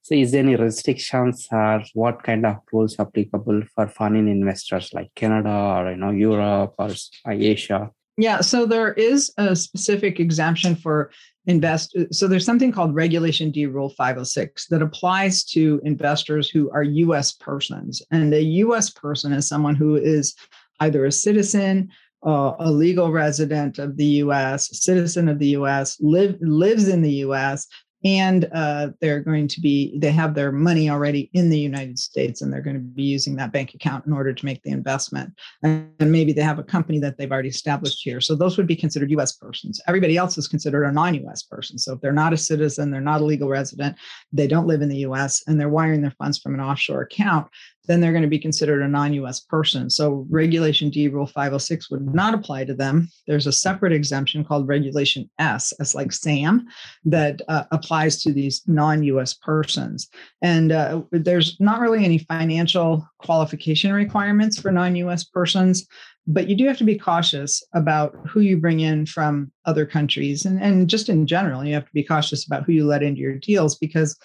so 0.08 0.16
is 0.16 0.32
there 0.32 0.42
any 0.42 0.56
restrictions 0.56 1.48
or 1.52 1.84
what 1.94 2.24
kind 2.24 2.46
of 2.46 2.58
rules 2.72 2.96
applicable 2.98 3.62
for 3.76 3.88
foreign 3.88 4.28
investors 4.30 4.94
like 4.94 5.14
canada 5.16 5.50
or 5.50 5.92
you 5.92 5.98
know 5.98 6.12
europe 6.12 6.76
or 6.78 6.92
asia 7.28 7.92
yeah, 8.18 8.42
so 8.42 8.66
there 8.66 8.94
is 8.94 9.32
a 9.38 9.56
specific 9.56 10.20
exemption 10.20 10.76
for 10.76 11.12
invest. 11.46 11.96
So 12.12 12.28
there's 12.28 12.46
something 12.46 12.72
called 12.72 12.96
Regulation 12.96 13.52
D 13.52 13.68
Rule 13.68 13.90
506 13.90 14.68
that 14.68 14.82
applies 14.82 15.44
to 15.46 15.80
investors 15.84 16.50
who 16.50 16.70
are 16.72 16.84
U.S. 16.84 17.34
persons, 17.34 18.02
and 18.12 18.34
a 18.34 18.42
U.S. 18.42 18.90
person 18.90 19.34
is 19.34 19.48
someone 19.48 19.76
who 19.76 19.96
is 19.96 20.36
either 20.80 21.06
a 21.06 21.12
citizen, 21.12 21.90
uh, 22.26 22.54
a 22.60 22.72
legal 22.72 23.12
resident 23.12 23.78
of 23.78 23.98
the 23.98 24.06
U.S., 24.06 24.70
citizen 24.78 25.30
of 25.30 25.38
the 25.38 25.50
U.S., 25.50 25.98
live 26.02 26.38
lives 26.42 26.88
in 26.88 27.04
the 27.04 27.14
U.S., 27.28 27.68
and 28.04 28.48
uh, 28.54 28.90
they're 29.02 29.22
going 29.22 29.48
to 29.48 29.60
be 29.60 29.98
they 29.98 30.12
have 30.12 30.36
their 30.36 30.52
money 30.52 30.90
already 30.90 31.30
in 31.34 31.50
the 31.50 31.60
united 31.60 31.98
states 31.98 32.42
and 32.42 32.54
they're 32.54 32.62
going 32.62 32.76
to 32.76 32.82
be 32.82 33.04
using 33.04 33.36
that 33.36 33.52
bank 33.52 33.74
account 33.74 34.06
in 34.06 34.14
order 34.14 34.34
to 34.34 34.46
make 34.46 34.62
the 34.64 34.72
investment. 34.72 35.34
And 35.64 35.90
maybe 36.00 36.32
they 36.32 36.42
have 36.42 36.60
a 36.60 36.64
company 36.64 37.00
that 37.00 37.18
they've 37.18 37.32
already 37.32 37.50
established 37.50 38.02
here. 38.04 38.22
So 38.22 38.36
those 38.36 38.58
would 38.58 38.68
be 38.68 38.76
considered 38.76 39.12
us 39.18 39.34
persons. 39.34 39.82
Everybody 39.88 40.18
else 40.18 40.38
is 40.38 40.48
considered 40.48 40.84
a 40.84 40.92
non-us 40.92 41.44
person. 41.44 41.78
So 41.78 41.94
if 41.94 42.02
they're 42.02 42.12
not 42.12 42.34
a 42.34 42.38
citizen 42.38 42.92
they're 42.92 43.02
not 43.02 43.22
a 43.22 43.26
legal 43.26 43.50
resident 43.50 43.96
they 44.32 44.48
don't 44.48 44.68
live 44.68 44.82
in 44.82 44.90
the 44.90 45.00
us 45.00 45.44
and 45.48 45.60
they're 45.60 45.70
wiring 45.70 46.02
their 46.02 46.12
funds 46.12 46.38
from 46.38 46.54
an 46.54 46.62
offshore 46.62 47.02
account 47.02 47.48
then 47.88 48.02
they're 48.02 48.12
going 48.12 48.22
to 48.22 48.28
be 48.28 48.40
considered 48.40 48.82
a 48.82 48.88
non 48.88 49.14
US 49.14 49.40
person. 49.40 49.90
So 49.90 50.26
Regulation 50.30 50.90
D, 50.90 51.08
Rule 51.08 51.26
506 51.26 51.90
would 51.90 52.14
not 52.14 52.34
apply 52.34 52.66
to 52.66 52.74
them. 52.74 53.10
There's 53.26 53.48
a 53.48 53.52
separate 53.52 53.94
exemption 53.94 54.44
called 54.44 54.68
Regulation 54.68 55.30
S, 55.40 55.72
as 55.80 55.96
like 55.96 56.12
SAM, 56.12 56.68
that 57.06 57.42
uh, 57.48 57.64
applies 57.72 58.22
to 58.24 58.34
these 58.34 58.62
non 58.68 59.04
US 59.04 59.34
persons. 59.34 60.08
And 60.42 60.72
uh, 60.72 61.02
there's 61.12 61.58
not 61.60 61.80
really 61.80 62.04
any 62.06 62.20
financial 62.20 63.08
qualification 63.20 63.94
requirements 63.94 64.60
for 64.60 64.72
non 64.72 64.96
US 64.98 65.24
persons. 65.24 65.88
But 66.30 66.50
you 66.50 66.58
do 66.58 66.68
have 66.68 66.78
to 66.80 66.84
be 66.84 66.98
cautious 66.98 67.64
about 67.74 68.14
who 68.28 68.42
you 68.42 68.58
bring 68.58 68.82
in 68.82 69.06
from 69.06 69.50
other 69.64 69.86
countries. 69.86 70.46
And, 70.46 70.62
and 70.62 70.90
just 70.90 71.08
in 71.08 71.26
general, 71.26 71.64
you 71.64 71.74
have 71.74 71.86
to 71.86 71.94
be 71.94 72.04
cautious 72.04 72.46
about 72.46 72.64
who 72.64 72.74
you 72.74 72.86
let 72.86 73.02
into 73.02 73.22
your 73.22 73.36
deals 73.36 73.78
because 73.78 74.18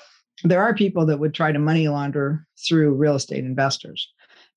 there 0.45 0.63
are 0.63 0.75
people 0.75 1.07
that 1.07 1.19
would 1.19 1.35
try 1.35 1.53
to 1.53 1.59
money 1.59 1.89
launder 1.89 2.47
through 2.67 2.95
real 2.95 3.15
estate 3.15 3.45
investors. 3.45 4.13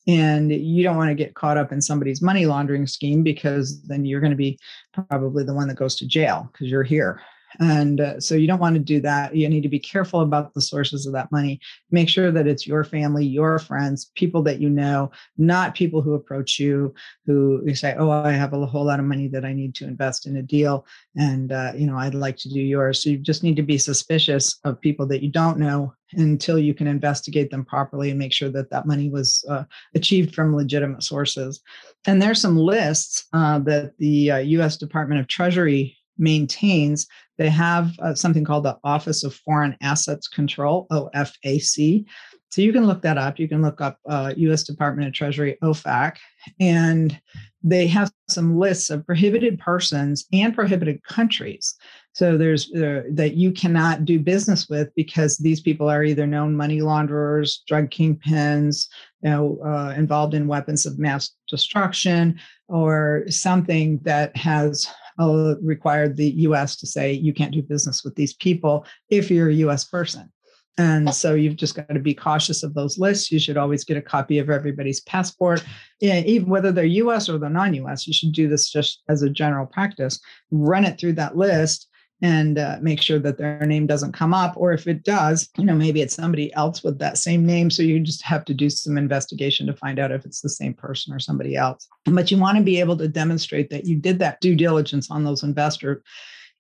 And 0.08 0.52
you 0.52 0.84
don't 0.84 0.98
want 0.98 1.10
to 1.10 1.16
get 1.16 1.34
caught 1.34 1.58
up 1.58 1.72
in 1.72 1.82
somebody's 1.82 2.22
money 2.22 2.46
laundering 2.46 2.86
scheme 2.86 3.24
because 3.24 3.82
then 3.84 4.06
you're 4.06 4.22
going 4.22 4.32
to 4.32 4.38
be 4.38 4.60
probably 4.94 5.44
the 5.44 5.54
one 5.54 5.68
that 5.68 5.78
goes 5.78 5.96
to 5.96 6.08
jail 6.08 6.50
because 6.52 6.68
you're 6.68 6.84
here. 6.84 7.22
And 7.60 8.02
uh, 8.02 8.20
so 8.20 8.36
you 8.36 8.48
don't 8.48 8.60
want 8.60 8.76
to 8.76 8.80
do 8.80 9.00
that. 9.02 9.36
You 9.36 9.48
need 9.50 9.62
to 9.62 9.70
be 9.70 9.80
careful 9.80 10.22
about 10.22 10.54
the 10.54 10.62
sources 10.62 11.06
of 11.06 11.14
that 11.14 11.32
money. 11.32 11.60
Make 11.92 12.10
sure 12.10 12.32
that 12.32 12.48
it's 12.48 12.68
your 12.68 12.84
family, 12.84 13.26
your 13.26 13.60
friends, 13.60 14.12
people 14.16 14.42
that 14.44 14.60
you 14.60 14.70
know, 14.70 15.12
not 15.38 15.76
people 15.76 16.02
who 16.02 16.14
approach 16.14 16.60
you 16.60 16.94
who 17.26 17.64
say, 17.74 17.96
"Oh, 17.98 18.10
I 18.10 18.32
have 18.32 18.54
a 18.54 18.66
whole 18.66 18.86
lot 18.86 19.00
of 19.00 19.06
money 19.06 19.28
that 19.30 19.46
I 19.46 19.54
need 19.54 19.76
to 19.76 19.86
invest 19.86 20.26
in 20.26 20.38
a 20.38 20.42
deal, 20.42 20.86
and 21.16 21.52
uh, 21.52 21.74
you 21.76 21.88
know 21.88 21.98
I'd 21.98 22.16
like 22.16 22.38
to 22.38 22.50
do 22.50 22.60
yours." 22.60 23.04
So 23.04 23.10
you 23.10 23.18
just 23.18 23.44
need 23.44 23.56
to 23.56 23.64
be 23.64 23.78
suspicious 23.78 24.60
of 24.64 24.82
people 24.82 25.06
that 25.08 25.24
you 25.24 25.30
don't 25.30 25.60
know 25.60 25.94
until 26.14 26.60
you 26.60 26.74
can 26.74 26.88
investigate 26.88 27.50
them 27.50 27.66
properly 27.66 28.10
and 28.10 28.20
make 28.20 28.32
sure 28.32 28.50
that 28.50 28.70
that 28.70 28.86
money 28.86 29.10
was 29.10 29.44
uh, 29.50 29.64
achieved 29.96 30.34
from 30.34 30.56
legitimate 30.56 31.04
sources. 31.04 31.62
And 32.06 32.22
there's 32.22 32.40
some 32.40 32.58
lists 32.58 33.26
uh, 33.34 33.60
that 33.60 33.98
the 33.98 34.32
U.S. 34.58 34.76
Uh, 34.76 34.80
Department 34.80 35.20
of 35.20 35.28
Treasury 35.28 35.98
maintains 36.18 37.08
they 37.38 37.50
have 37.50 37.92
uh, 38.00 38.14
something 38.14 38.44
called 38.44 38.64
the 38.64 38.78
Office 38.84 39.24
of 39.24 39.36
Foreign 39.36 39.76
Assets 39.82 40.28
Control, 40.28 40.88
OFAC. 40.92 42.06
So 42.50 42.62
you 42.62 42.72
can 42.72 42.86
look 42.86 43.02
that 43.02 43.18
up. 43.18 43.38
You 43.38 43.50
can 43.50 43.62
look 43.62 43.82
up 43.82 44.00
uh, 44.08 44.34
US 44.38 44.64
Department 44.64 45.10
of 45.10 45.14
Treasury, 45.14 45.58
OFAC, 45.62 46.16
and 46.60 47.20
they 47.64 47.88
have 47.88 48.12
some 48.30 48.58
lists 48.58 48.90
of 48.90 49.06
prohibited 49.06 49.60
persons 49.60 50.26
and 50.32 50.56
prohibited 50.56 51.04
countries. 51.04 51.76
So 52.14 52.38
there's 52.38 52.74
uh, 52.74 53.02
that 53.12 53.34
you 53.34 53.52
cannot 53.52 54.06
do 54.06 54.20
business 54.20 54.70
with 54.70 54.90
because 54.96 55.38
these 55.38 55.60
people 55.60 55.90
are 55.90 56.04
either 56.04 56.26
known 56.26 56.56
money 56.56 56.80
launderers, 56.80 57.64
drug 57.68 57.90
kingpins, 57.90 58.88
you 59.22 59.32
know, 59.32 59.60
uh, 59.66 59.94
involved 59.98 60.34
in 60.34 60.48
weapons 60.48 60.86
of 60.86 60.98
mass 60.98 61.32
destruction, 61.50 62.40
or 62.70 63.26
something 63.28 64.00
that 64.04 64.36
has 64.38 64.88
uh, 65.20 65.56
required 65.62 66.16
the 66.16 66.32
US 66.42 66.76
to 66.78 66.88
say 66.88 67.14
you 67.14 67.34
can't 67.34 67.54
do 67.54 67.62
business 67.62 68.04
with 68.04 68.16
these 68.16 68.34
people 68.34 68.86
if 69.10 69.32
you're 69.32 69.50
a 69.50 69.54
US 69.54 69.86
person. 69.86 70.32
And 70.78 71.14
so 71.14 71.36
you've 71.36 71.56
just 71.56 71.76
got 71.76 71.88
to 71.88 72.00
be 72.00 72.14
cautious 72.14 72.62
of 72.62 72.74
those 72.74 72.98
lists. 72.98 73.32
You 73.32 73.40
should 73.40 73.56
always 73.56 73.86
get 73.86 73.96
a 73.96 74.02
copy 74.02 74.40
of 74.40 74.50
everybody's 74.50 75.00
passport, 75.02 75.64
yeah, 76.02 76.20
even 76.26 76.50
whether 76.50 76.72
they're 76.72 76.84
US 76.84 77.30
or 77.30 77.38
they're 77.38 77.50
non 77.50 77.74
US. 77.76 78.06
You 78.06 78.14
should 78.14 78.34
do 78.34 78.50
this 78.50 78.70
just 78.70 79.02
as 79.08 79.22
a 79.22 79.30
general 79.30 79.68
practice. 79.68 80.20
Run 80.52 80.84
it 80.84 81.00
through 81.00 81.14
that 81.14 81.38
list 81.38 81.88
and 82.22 82.58
uh, 82.58 82.78
make 82.82 83.02
sure 83.02 83.20
that 83.20 83.38
their 83.38 83.66
name 83.66 83.88
doesn't 83.88 84.14
come 84.14 84.34
up. 84.34 84.54
Or 84.56 84.72
if 84.72 84.88
it 84.88 85.04
does, 85.04 85.50
you 85.58 85.66
know, 85.66 85.76
maybe 85.76 86.02
it's 86.02 86.16
somebody 86.16 86.54
else 86.54 86.84
with 86.84 86.98
that 87.00 87.18
same 87.18 87.46
name. 87.46 87.70
So 87.70 87.84
you 87.84 88.00
just 88.00 88.24
have 88.24 88.46
to 88.46 88.54
do 88.54 88.70
some 88.70 88.98
investigation 88.98 89.68
to 89.68 89.74
find 89.74 90.00
out 90.00 90.12
if 90.12 90.26
it's 90.26 90.42
the 90.42 90.50
same 90.50 90.74
person 90.74 91.14
or 91.14 91.20
somebody 91.20 91.56
else. 91.56 91.88
But 92.06 92.32
you 92.32 92.38
want 92.38 92.58
to 92.58 92.64
be 92.64 92.80
able 92.80 92.98
to 92.98 93.08
demonstrate 93.08 93.70
that 93.70 93.86
you 93.86 93.98
did 93.98 94.20
that 94.20 94.40
due 94.40 94.56
diligence 94.56 95.12
on 95.12 95.24
those 95.24 95.44
investors 95.44 96.02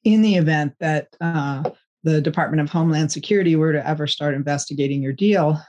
in 0.03 0.21
the 0.21 0.35
event 0.35 0.73
that 0.79 1.07
uh, 1.21 1.63
the 2.03 2.21
Department 2.21 2.61
of 2.61 2.69
Homeland 2.69 3.11
Security 3.11 3.55
were 3.55 3.73
to 3.73 3.87
ever 3.87 4.07
start 4.07 4.35
investigating 4.35 5.01
your 5.01 5.13
deal 5.13 5.59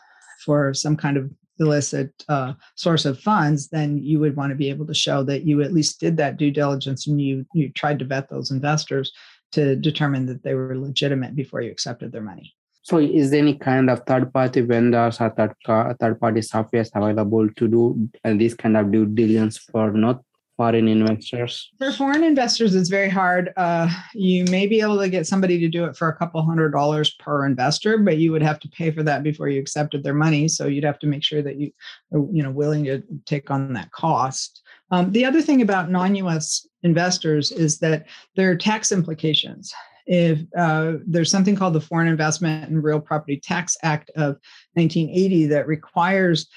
for 0.45 0.75
some 0.75 0.97
kind 0.97 1.17
of 1.17 1.31
illicit 1.59 2.13
uh, 2.29 2.53
source 2.75 3.05
of 3.05 3.19
funds, 3.19 3.69
then 3.69 3.99
you 3.99 4.19
would 4.21 4.37
want 4.37 4.51
to 4.51 4.57
be 4.57 4.69
able 4.69 4.87
to 4.87 4.95
show 4.95 5.23
that 5.23 5.45
you 5.45 5.63
at 5.63 5.73
least 5.73 6.01
did 6.01 6.17
that 6.19 6.37
due 6.37 6.51
diligence 6.51 7.07
and 7.07 7.21
you 7.21 7.47
you 7.55 7.71
tried 7.71 7.99
to 7.99 8.05
vet 8.05 8.29
those 8.29 8.51
investors 8.51 9.13
to 9.53 9.77
determine 9.77 10.27
that 10.27 10.43
they 10.43 10.55
were 10.55 10.77
legitimate 10.79 11.35
before 11.35 11.61
you 11.61 11.71
accepted 11.71 12.13
their 12.13 12.23
money. 12.23 12.55
So, 12.83 12.99
is 12.99 13.31
there 13.31 13.41
any 13.41 13.55
kind 13.55 13.91
of 13.91 14.03
third-party 14.07 14.61
vendors 14.61 15.21
or 15.21 15.31
third 15.31 15.55
third-party 15.67 16.41
softwares 16.41 16.91
available 16.95 17.49
to 17.49 17.69
do 17.69 18.09
and 18.23 18.41
this 18.41 18.55
kind 18.55 18.77
of 18.77 18.93
due 18.93 19.07
diligence 19.07 19.59
for 19.59 19.91
not 19.91 20.23
foreign 20.57 20.89
investors? 20.89 21.71
For 21.79 21.91
foreign 21.91 22.23
investors, 22.23 22.75
it's 22.75 22.89
very 22.89 23.09
hard. 23.09 23.53
Uh, 23.57 23.91
you 24.15 24.45
may 24.45 24.69
be 24.69 24.81
able 24.81 24.99
to 24.99 25.09
get 25.09 25.27
somebody 25.27 25.59
to 25.59 25.69
do 25.69 25.85
it 25.85 25.97
for 25.97 26.09
a 26.09 26.17
couple 26.17 26.43
hundred 26.43 26.71
dollars 26.71 27.15
per 27.15 27.45
investor, 27.45 27.99
but 27.99 28.19
you 28.19 28.33
would 28.33 28.43
have 28.43 28.61
to 28.61 28.69
pay 28.69 28.91
for 28.91 29.03
that 29.03 29.23
before 29.23 29.49
you 29.49 29.61
accepted 29.61 30.03
their 30.03 30.15
money. 30.15 30.49
So 30.49 30.67
you'd 30.67 30.85
have 30.85 31.01
to 31.01 31.07
make 31.07 31.25
sure 31.25 31.43
that 31.43 31.57
you 31.59 31.73
are, 32.13 32.25
you 32.33 32.43
know, 32.43 32.51
willing 32.51 32.85
to 32.85 33.03
take 33.25 33.51
on 33.51 33.73
that 33.75 33.91
cost. 33.91 34.63
Um, 34.91 35.13
the 35.13 35.25
other 35.25 35.43
thing 35.43 35.63
about 35.63 35.91
non-U.S. 35.91 36.67
investors 36.83 37.51
is 37.51 37.79
that 37.79 38.07
there 38.37 38.51
are 38.51 38.57
tax 38.57 38.93
implications. 38.93 39.73
If 40.07 40.41
uh, 40.57 40.95
there's 41.05 41.31
something 41.31 41.57
called 41.57 41.75
the 41.75 41.81
Foreign 41.81 42.07
Investment 42.07 42.71
and 42.71 42.83
Real 42.83 43.01
Property 43.01 43.41
Tax 43.43 43.77
Act 43.83 44.11
of 44.11 44.37
1980 44.75 45.47
that 45.47 45.67
requires 45.67 46.49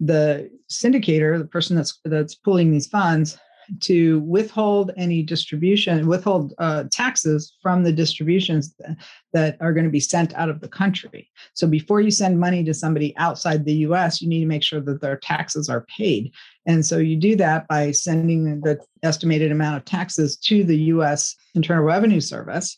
the 0.00 0.50
syndicator, 0.70 1.38
the 1.38 1.46
person 1.46 1.76
that's 1.76 1.98
that's 2.04 2.34
pulling 2.34 2.70
these 2.70 2.86
funds, 2.86 3.38
to 3.80 4.20
withhold 4.20 4.92
any 4.96 5.22
distribution, 5.22 6.06
withhold 6.06 6.54
uh, 6.58 6.84
taxes 6.90 7.54
from 7.62 7.82
the 7.82 7.92
distributions 7.92 8.74
that, 8.78 8.96
that 9.32 9.56
are 9.60 9.72
going 9.72 9.84
to 9.84 9.90
be 9.90 10.00
sent 10.00 10.34
out 10.34 10.48
of 10.48 10.60
the 10.60 10.68
country. 10.68 11.28
So 11.54 11.66
before 11.66 12.00
you 12.00 12.10
send 12.10 12.40
money 12.40 12.64
to 12.64 12.74
somebody 12.74 13.16
outside 13.16 13.64
the 13.64 13.74
US, 13.88 14.20
you 14.20 14.28
need 14.28 14.40
to 14.40 14.46
make 14.46 14.62
sure 14.62 14.80
that 14.80 15.00
their 15.00 15.16
taxes 15.16 15.68
are 15.68 15.86
paid. 15.96 16.32
And 16.66 16.84
so 16.84 16.98
you 16.98 17.16
do 17.16 17.36
that 17.36 17.68
by 17.68 17.92
sending 17.92 18.60
the 18.60 18.78
estimated 19.02 19.52
amount 19.52 19.76
of 19.76 19.84
taxes 19.84 20.36
to 20.38 20.64
the 20.64 20.76
US 20.76 21.36
Internal 21.54 21.84
Revenue 21.84 22.20
Service 22.20 22.76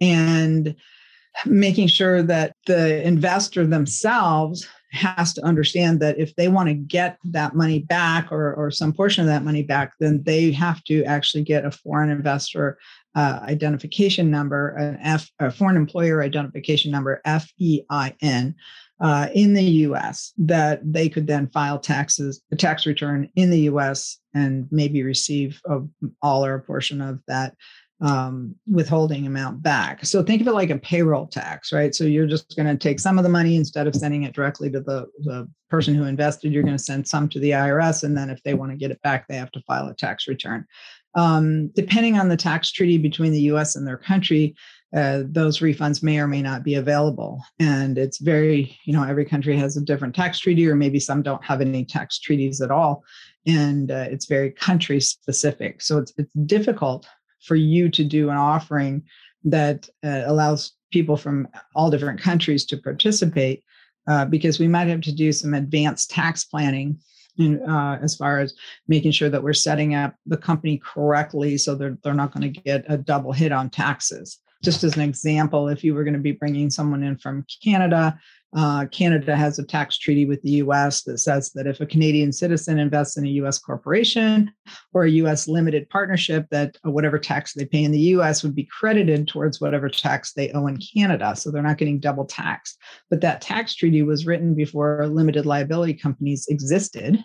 and 0.00 0.74
making 1.46 1.88
sure 1.88 2.22
that 2.22 2.56
the 2.66 3.06
investor 3.06 3.66
themselves 3.66 4.66
has 4.92 5.32
to 5.34 5.44
understand 5.44 6.00
that 6.00 6.18
if 6.18 6.34
they 6.36 6.48
want 6.48 6.68
to 6.68 6.74
get 6.74 7.18
that 7.24 7.54
money 7.54 7.78
back 7.78 8.30
or, 8.32 8.54
or 8.54 8.70
some 8.70 8.92
portion 8.92 9.22
of 9.22 9.28
that 9.28 9.44
money 9.44 9.62
back, 9.62 9.92
then 10.00 10.22
they 10.24 10.50
have 10.50 10.82
to 10.84 11.04
actually 11.04 11.44
get 11.44 11.64
a 11.64 11.70
foreign 11.70 12.10
investor 12.10 12.78
uh, 13.14 13.40
identification 13.42 14.30
number, 14.30 14.70
an 14.76 14.98
F, 15.02 15.30
a 15.38 15.50
foreign 15.50 15.76
employer 15.76 16.22
identification 16.22 16.90
number, 16.90 17.20
FEIN, 17.24 18.54
uh, 19.00 19.28
in 19.34 19.54
the 19.54 19.64
U.S. 19.64 20.32
that 20.38 20.80
they 20.84 21.08
could 21.08 21.26
then 21.26 21.48
file 21.48 21.78
taxes, 21.78 22.42
a 22.52 22.56
tax 22.56 22.86
return 22.86 23.28
in 23.34 23.50
the 23.50 23.60
U.S. 23.60 24.18
and 24.34 24.68
maybe 24.70 25.02
receive 25.02 25.60
a, 25.64 25.80
all 26.22 26.44
or 26.44 26.54
a 26.54 26.60
portion 26.60 27.00
of 27.00 27.20
that 27.26 27.54
um, 28.00 28.54
withholding 28.66 29.26
amount 29.26 29.62
back. 29.62 30.04
So 30.06 30.22
think 30.22 30.40
of 30.40 30.48
it 30.48 30.52
like 30.52 30.70
a 30.70 30.78
payroll 30.78 31.26
tax, 31.26 31.72
right? 31.72 31.94
So 31.94 32.04
you're 32.04 32.26
just 32.26 32.56
going 32.56 32.66
to 32.66 32.76
take 32.76 32.98
some 32.98 33.18
of 33.18 33.24
the 33.24 33.30
money 33.30 33.56
instead 33.56 33.86
of 33.86 33.94
sending 33.94 34.22
it 34.22 34.34
directly 34.34 34.70
to 34.70 34.80
the, 34.80 35.06
the 35.18 35.48
person 35.68 35.94
who 35.94 36.04
invested, 36.04 36.52
you're 36.52 36.62
going 36.62 36.76
to 36.76 36.82
send 36.82 37.06
some 37.06 37.28
to 37.28 37.38
the 37.38 37.50
IRS. 37.50 38.02
And 38.02 38.16
then 38.16 38.30
if 38.30 38.42
they 38.42 38.54
want 38.54 38.72
to 38.72 38.78
get 38.78 38.90
it 38.90 39.02
back, 39.02 39.28
they 39.28 39.36
have 39.36 39.52
to 39.52 39.62
file 39.62 39.88
a 39.88 39.94
tax 39.94 40.26
return. 40.28 40.66
Um, 41.14 41.68
depending 41.68 42.18
on 42.18 42.28
the 42.28 42.36
tax 42.36 42.72
treaty 42.72 42.96
between 42.96 43.32
the 43.32 43.42
US 43.52 43.76
and 43.76 43.86
their 43.86 43.98
country, 43.98 44.54
uh, 44.96 45.22
those 45.26 45.58
refunds 45.58 46.02
may 46.02 46.18
or 46.18 46.26
may 46.26 46.42
not 46.42 46.64
be 46.64 46.74
available. 46.74 47.44
And 47.58 47.98
it's 47.98 48.18
very, 48.18 48.76
you 48.84 48.92
know, 48.92 49.04
every 49.04 49.24
country 49.24 49.56
has 49.56 49.76
a 49.76 49.80
different 49.80 50.14
tax 50.14 50.38
treaty, 50.38 50.68
or 50.68 50.74
maybe 50.74 50.98
some 50.98 51.22
don't 51.22 51.44
have 51.44 51.60
any 51.60 51.84
tax 51.84 52.18
treaties 52.18 52.60
at 52.60 52.70
all. 52.70 53.04
And 53.46 53.90
uh, 53.90 54.06
it's 54.10 54.26
very 54.26 54.50
country 54.50 55.00
specific. 55.00 55.82
So 55.82 55.98
it's, 55.98 56.12
it's 56.16 56.32
difficult 56.46 57.06
for 57.42 57.56
you 57.56 57.88
to 57.90 58.04
do 58.04 58.30
an 58.30 58.36
offering 58.36 59.02
that 59.44 59.88
uh, 60.04 60.22
allows 60.26 60.72
people 60.92 61.16
from 61.16 61.48
all 61.74 61.90
different 61.90 62.20
countries 62.20 62.64
to 62.66 62.76
participate 62.76 63.62
uh, 64.08 64.24
because 64.24 64.58
we 64.58 64.68
might 64.68 64.88
have 64.88 65.00
to 65.02 65.12
do 65.12 65.32
some 65.32 65.54
advanced 65.54 66.10
tax 66.10 66.44
planning 66.44 66.98
in, 67.38 67.62
uh, 67.62 67.98
as 68.02 68.16
far 68.16 68.40
as 68.40 68.54
making 68.88 69.12
sure 69.12 69.28
that 69.28 69.42
we're 69.42 69.52
setting 69.52 69.94
up 69.94 70.14
the 70.26 70.36
company 70.36 70.78
correctly 70.78 71.56
so 71.56 71.74
they're, 71.74 71.96
they're 72.02 72.14
not 72.14 72.32
going 72.32 72.52
to 72.52 72.60
get 72.60 72.84
a 72.88 72.98
double 72.98 73.32
hit 73.32 73.52
on 73.52 73.70
taxes. 73.70 74.38
Just 74.62 74.84
as 74.84 74.94
an 74.96 75.02
example 75.02 75.68
if 75.68 75.82
you 75.82 75.94
were 75.94 76.04
going 76.04 76.14
to 76.14 76.20
be 76.20 76.32
bringing 76.32 76.68
someone 76.68 77.02
in 77.02 77.16
from 77.16 77.46
canada 77.64 78.18
uh, 78.56 78.86
Canada 78.86 79.36
has 79.36 79.58
a 79.58 79.64
tax 79.64 79.96
treaty 79.96 80.24
with 80.24 80.42
the 80.42 80.52
US 80.62 81.02
that 81.04 81.18
says 81.18 81.52
that 81.52 81.66
if 81.66 81.80
a 81.80 81.86
Canadian 81.86 82.32
citizen 82.32 82.78
invests 82.78 83.16
in 83.16 83.24
a 83.24 83.30
US 83.42 83.58
corporation 83.58 84.50
or 84.92 85.04
a 85.04 85.10
US 85.10 85.46
limited 85.46 85.88
partnership, 85.88 86.46
that 86.50 86.76
whatever 86.82 87.18
tax 87.18 87.54
they 87.54 87.64
pay 87.64 87.84
in 87.84 87.92
the 87.92 88.00
US 88.16 88.42
would 88.42 88.54
be 88.54 88.64
credited 88.64 89.28
towards 89.28 89.60
whatever 89.60 89.88
tax 89.88 90.32
they 90.32 90.50
owe 90.52 90.66
in 90.66 90.78
Canada. 90.78 91.36
So 91.36 91.50
they're 91.50 91.62
not 91.62 91.78
getting 91.78 92.00
double 92.00 92.24
taxed. 92.24 92.78
But 93.08 93.20
that 93.20 93.40
tax 93.40 93.74
treaty 93.74 94.02
was 94.02 94.26
written 94.26 94.54
before 94.54 95.06
limited 95.06 95.46
liability 95.46 95.94
companies 95.94 96.46
existed 96.48 97.24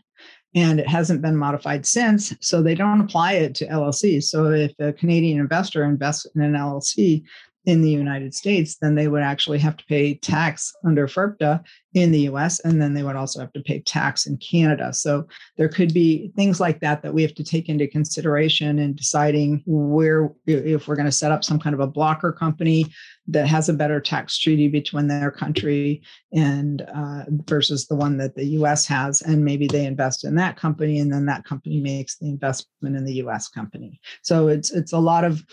and 0.53 0.79
it 0.79 0.87
hasn't 0.87 1.21
been 1.21 1.35
modified 1.35 1.85
since. 1.85 2.33
So 2.39 2.61
they 2.61 2.75
don't 2.75 3.01
apply 3.01 3.33
it 3.33 3.55
to 3.55 3.67
LLCs. 3.67 4.23
So 4.23 4.51
if 4.51 4.71
a 4.79 4.93
Canadian 4.93 5.39
investor 5.39 5.83
invests 5.83 6.25
in 6.33 6.41
an 6.41 6.53
LLC, 6.53 7.23
in 7.65 7.81
the 7.81 7.89
United 7.89 8.33
States, 8.33 8.77
then 8.81 8.95
they 8.95 9.07
would 9.07 9.23
actually 9.23 9.59
have 9.59 9.77
to 9.77 9.85
pay 9.85 10.15
tax 10.15 10.73
under 10.85 11.07
FIRPTA 11.07 11.63
in 11.95 12.11
the 12.11 12.27
US, 12.31 12.59
and 12.59 12.81
then 12.81 12.93
they 12.93 13.03
would 13.03 13.15
also 13.15 13.39
have 13.39 13.53
to 13.53 13.61
pay 13.61 13.79
tax 13.79 14.27
in 14.27 14.37
Canada. 14.37 14.93
So 14.93 15.27
there 15.57 15.69
could 15.69 15.93
be 15.93 16.31
things 16.35 16.59
like 16.59 16.81
that 16.81 17.01
that 17.01 17.13
we 17.13 17.21
have 17.21 17.33
to 17.35 17.43
take 17.43 17.69
into 17.69 17.87
consideration 17.87 18.79
in 18.79 18.95
deciding 18.95 19.63
where, 19.65 20.31
if 20.45 20.87
we're 20.87 20.97
going 20.97 21.05
to 21.05 21.11
set 21.11 21.31
up 21.31 21.43
some 21.43 21.59
kind 21.59 21.73
of 21.73 21.79
a 21.79 21.87
blocker 21.87 22.31
company 22.31 22.85
that 23.27 23.47
has 23.47 23.69
a 23.69 23.73
better 23.73 23.99
tax 23.99 24.37
treaty 24.37 24.67
between 24.67 25.07
their 25.07 25.31
country 25.31 26.01
and 26.33 26.81
uh, 26.93 27.23
versus 27.47 27.87
the 27.87 27.95
one 27.95 28.17
that 28.17 28.35
the 28.35 28.45
US 28.59 28.85
has. 28.85 29.21
And 29.21 29.43
maybe 29.43 29.67
they 29.67 29.85
invest 29.85 30.25
in 30.25 30.35
that 30.35 30.57
company, 30.57 30.99
and 30.99 31.11
then 31.11 31.25
that 31.27 31.45
company 31.45 31.79
makes 31.79 32.17
the 32.17 32.27
investment 32.27 32.95
in 32.95 33.05
the 33.05 33.15
US 33.23 33.47
company. 33.47 33.99
So 34.21 34.49
it's, 34.49 34.71
it's 34.71 34.93
a 34.93 34.99
lot 34.99 35.23
of 35.23 35.43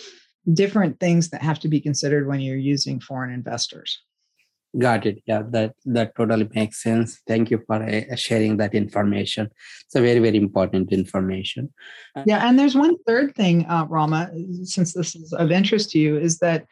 different 0.52 0.98
things 1.00 1.30
that 1.30 1.42
have 1.42 1.58
to 1.60 1.68
be 1.68 1.80
considered 1.80 2.26
when 2.26 2.40
you're 2.40 2.56
using 2.56 3.00
foreign 3.00 3.32
investors. 3.32 4.02
Got 4.78 5.04
it. 5.04 5.22
Yeah, 5.26 5.42
that 5.50 5.74
that 5.84 6.16
totally 6.16 6.48
makes 6.54 6.82
sense. 6.82 7.20
Thank 7.26 7.50
you 7.50 7.62
for 7.66 7.82
uh, 7.82 8.16
sharing 8.16 8.56
that 8.56 8.74
information. 8.74 9.50
It's 9.84 9.94
a 9.94 10.00
very 10.00 10.18
very 10.18 10.38
important 10.38 10.92
information. 10.92 11.70
Yeah, 12.24 12.48
and 12.48 12.58
there's 12.58 12.74
one 12.74 12.96
third 13.06 13.34
thing, 13.34 13.66
uh, 13.66 13.84
Rama, 13.86 14.30
since 14.64 14.94
this 14.94 15.14
is 15.14 15.34
of 15.34 15.50
interest 15.50 15.90
to 15.90 15.98
you, 15.98 16.16
is 16.16 16.38
that 16.38 16.64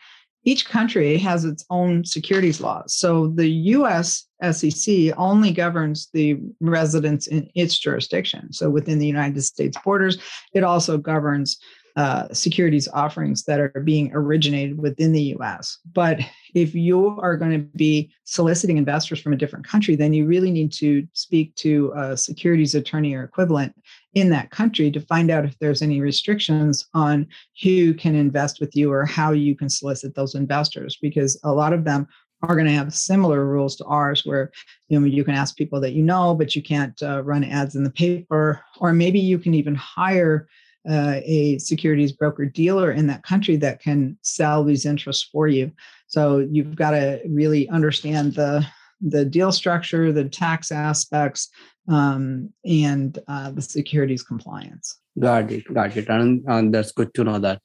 each 0.45 0.65
country 0.65 1.19
has 1.19 1.45
its 1.45 1.65
own 1.69 2.05
securities 2.05 2.61
laws. 2.61 2.95
So 2.95 3.29
the 3.29 3.49
U.S. 3.77 4.27
SEC 4.51 5.13
only 5.19 5.53
governs 5.53 6.09
the 6.15 6.39
residents 6.61 7.27
in 7.27 7.51
its 7.55 7.79
jurisdiction. 7.79 8.51
So 8.53 8.71
within 8.71 8.99
the 8.99 9.07
United 9.07 9.43
States 9.43 9.77
borders, 9.85 10.17
it 10.55 10.65
also 10.65 10.97
governs 10.97 11.59
uh, 11.97 12.33
securities 12.33 12.89
offerings 12.89 13.45
that 13.45 13.61
are 13.61 13.83
being 13.85 14.11
originated 14.13 14.79
within 14.79 15.13
the 15.13 15.35
US. 15.39 15.79
But 15.93 16.21
if 16.55 16.75
you 16.75 17.19
are 17.21 17.37
going 17.37 17.53
to 17.53 17.67
be 17.77 18.13
soliciting 18.25 18.79
investors 18.79 19.21
from 19.21 19.33
a 19.33 19.37
different 19.37 19.67
country, 19.67 19.97
then 19.97 20.13
you 20.13 20.27
really 20.27 20.51
need 20.51 20.73
to 20.75 21.07
speak 21.13 21.55
to 21.57 21.93
a 21.97 22.17
securities 22.17 22.75
attorney 22.75 23.15
or 23.15 23.25
equivalent 23.25 23.75
in 24.15 24.31
that 24.31 24.51
country 24.51 24.91
to 24.91 25.01
find 25.01 25.31
out 25.31 25.45
if 25.45 25.59
there's 25.59 25.83
any 25.83 26.01
restrictions 26.01 26.89
on 26.95 27.27
who 27.63 27.95
can 27.95 28.15
invest 28.15 28.61
with 28.61 28.75
you 28.75 28.93
or 28.93 29.05
how 29.05 29.33
you 29.33 29.57
can 29.57 29.69
solicit 29.69 30.15
those 30.15 30.35
investors, 30.35 30.99
because 31.01 31.39
a 31.45 31.53
lot 31.53 31.73
of 31.73 31.85
them 31.85 32.07
are 32.43 32.55
going 32.55 32.67
to 32.67 32.73
have 32.73 32.95
similar 32.95 33.45
rules 33.45 33.77
to 33.77 33.85
ours 33.85 34.25
where 34.25 34.51
you 34.89 34.99
know 34.99 35.07
you 35.07 35.25
can 35.25 35.35
ask 35.35 35.57
people 35.57 35.81
that 35.81 35.93
you 35.93 36.03
know 36.03 36.35
but 36.35 36.57
you 36.57 36.63
can't 36.63 37.01
uh, 37.03 37.23
run 37.23 37.45
ads 37.45 37.75
in 37.75 37.85
the 37.85 37.91
paper 37.91 38.61
or 38.79 38.93
maybe 38.93 39.21
you 39.21 39.39
can 39.39 39.55
even 39.55 39.75
hire 39.75 40.49
uh, 40.89 41.21
a 41.25 41.59
securities 41.59 42.13
broker 42.13 42.47
dealer 42.47 42.93
in 42.93 43.07
that 43.07 43.23
country 43.23 43.57
that 43.57 43.81
can 43.81 44.17
sell 44.23 44.65
these 44.65 44.87
interests 44.87 45.29
for 45.31 45.49
you. 45.49 45.71
So 46.07 46.39
you've 46.39 46.77
got 46.77 46.93
to 46.93 47.21
really 47.27 47.69
understand 47.69 48.35
the 48.35 48.67
the 49.01 49.25
deal 49.25 49.51
structure, 49.51 50.13
the 50.13 50.29
tax 50.29 50.71
aspects, 50.71 51.49
um, 51.89 52.53
and 52.67 53.19
uh, 53.29 53.51
the 53.51 53.63
securities 53.63 54.23
compliance. 54.23 54.99
Got 55.19 55.51
it, 55.53 55.73
got 55.73 55.97
it, 55.97 56.09
and, 56.09 56.45
and 56.47 56.75
that's 56.75 56.93
good 56.93 57.15
to 57.15 57.25
know 57.25 57.39
that. 57.39 57.63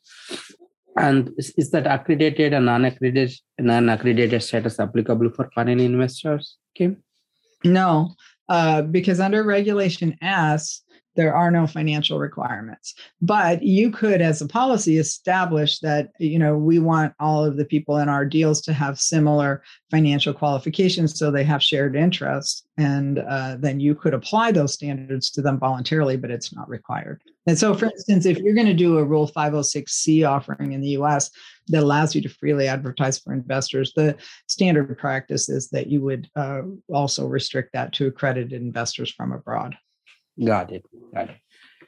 And 0.97 1.31
is, 1.37 1.53
is 1.57 1.71
that 1.71 1.87
accredited 1.87 2.53
and 2.53 2.65
non-accredited 2.65 3.33
non-accredited 3.59 4.41
status 4.41 4.79
applicable 4.79 5.29
for 5.31 5.49
foreign 5.53 5.79
investors, 5.79 6.57
Kim? 6.73 7.03
No, 7.65 8.15
uh, 8.47 8.81
because 8.83 9.19
under 9.19 9.43
Regulation 9.43 10.17
S, 10.21 10.83
there 11.15 11.33
are 11.33 11.49
no 11.49 11.65
financial 11.65 12.19
requirements. 12.19 12.93
But 13.21 13.63
you 13.63 13.89
could 13.91 14.21
as 14.21 14.41
a 14.41 14.47
policy 14.47 14.97
establish 14.97 15.79
that 15.79 16.11
you 16.19 16.37
know 16.37 16.57
we 16.57 16.79
want 16.79 17.13
all 17.19 17.43
of 17.43 17.57
the 17.57 17.65
people 17.65 17.97
in 17.97 18.09
our 18.09 18.25
deals 18.25 18.61
to 18.61 18.73
have 18.73 18.99
similar 18.99 19.63
financial 19.89 20.33
qualifications 20.33 21.17
so 21.17 21.31
they 21.31 21.43
have 21.43 21.63
shared 21.63 21.95
interests 21.95 22.67
and 22.77 23.19
uh, 23.19 23.55
then 23.59 23.79
you 23.79 23.95
could 23.95 24.13
apply 24.13 24.51
those 24.51 24.73
standards 24.73 25.29
to 25.31 25.41
them 25.41 25.59
voluntarily 25.59 26.17
but 26.17 26.31
it's 26.31 26.53
not 26.53 26.69
required. 26.69 27.21
And 27.47 27.57
so 27.57 27.73
for 27.73 27.85
instance 27.85 28.25
if 28.25 28.37
you're 28.39 28.55
going 28.55 28.67
to 28.67 28.73
do 28.73 28.97
a 28.97 29.03
rule 29.03 29.27
506c 29.27 30.27
offering 30.27 30.73
in 30.73 30.81
the 30.81 30.89
us 30.89 31.31
that 31.67 31.83
allows 31.83 32.13
you 32.13 32.21
to 32.21 32.29
freely 32.29 32.67
advertise 32.67 33.17
for 33.17 33.33
investors 33.33 33.93
the 33.95 34.15
standard 34.47 34.95
practice 34.97 35.49
is 35.49 35.69
that 35.69 35.87
you 35.87 36.01
would 36.01 36.29
uh, 36.35 36.61
also 36.93 37.27
restrict 37.27 37.71
that 37.73 37.93
to 37.93 38.07
accredited 38.07 38.53
investors 38.53 39.11
from 39.11 39.31
abroad 39.31 39.75
Got 40.43 40.71
it. 40.71 40.85
Got 41.13 41.29
it. 41.29 41.37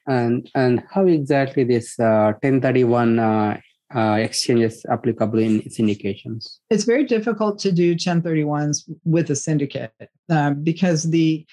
And 0.08 0.50
and 0.56 0.84
how 0.90 1.06
exactly 1.06 1.64
this 1.64 2.00
uh, 2.00 2.34
1031 2.42 3.20
uh, 3.20 3.60
uh, 3.94 4.18
exchanges 4.20 4.86
applicable 4.90 5.40
in 5.40 5.62
syndications? 5.64 6.60
It's 6.70 6.86
very 6.86 7.06
difficult 7.06 7.60
to 7.60 7.72
do 7.72 7.96
1031s 7.96 8.90
with 9.04 9.30
a 9.30 9.36
syndicate 9.36 9.92
uh, 10.30 10.52
because 10.52 11.10
the 11.10 11.46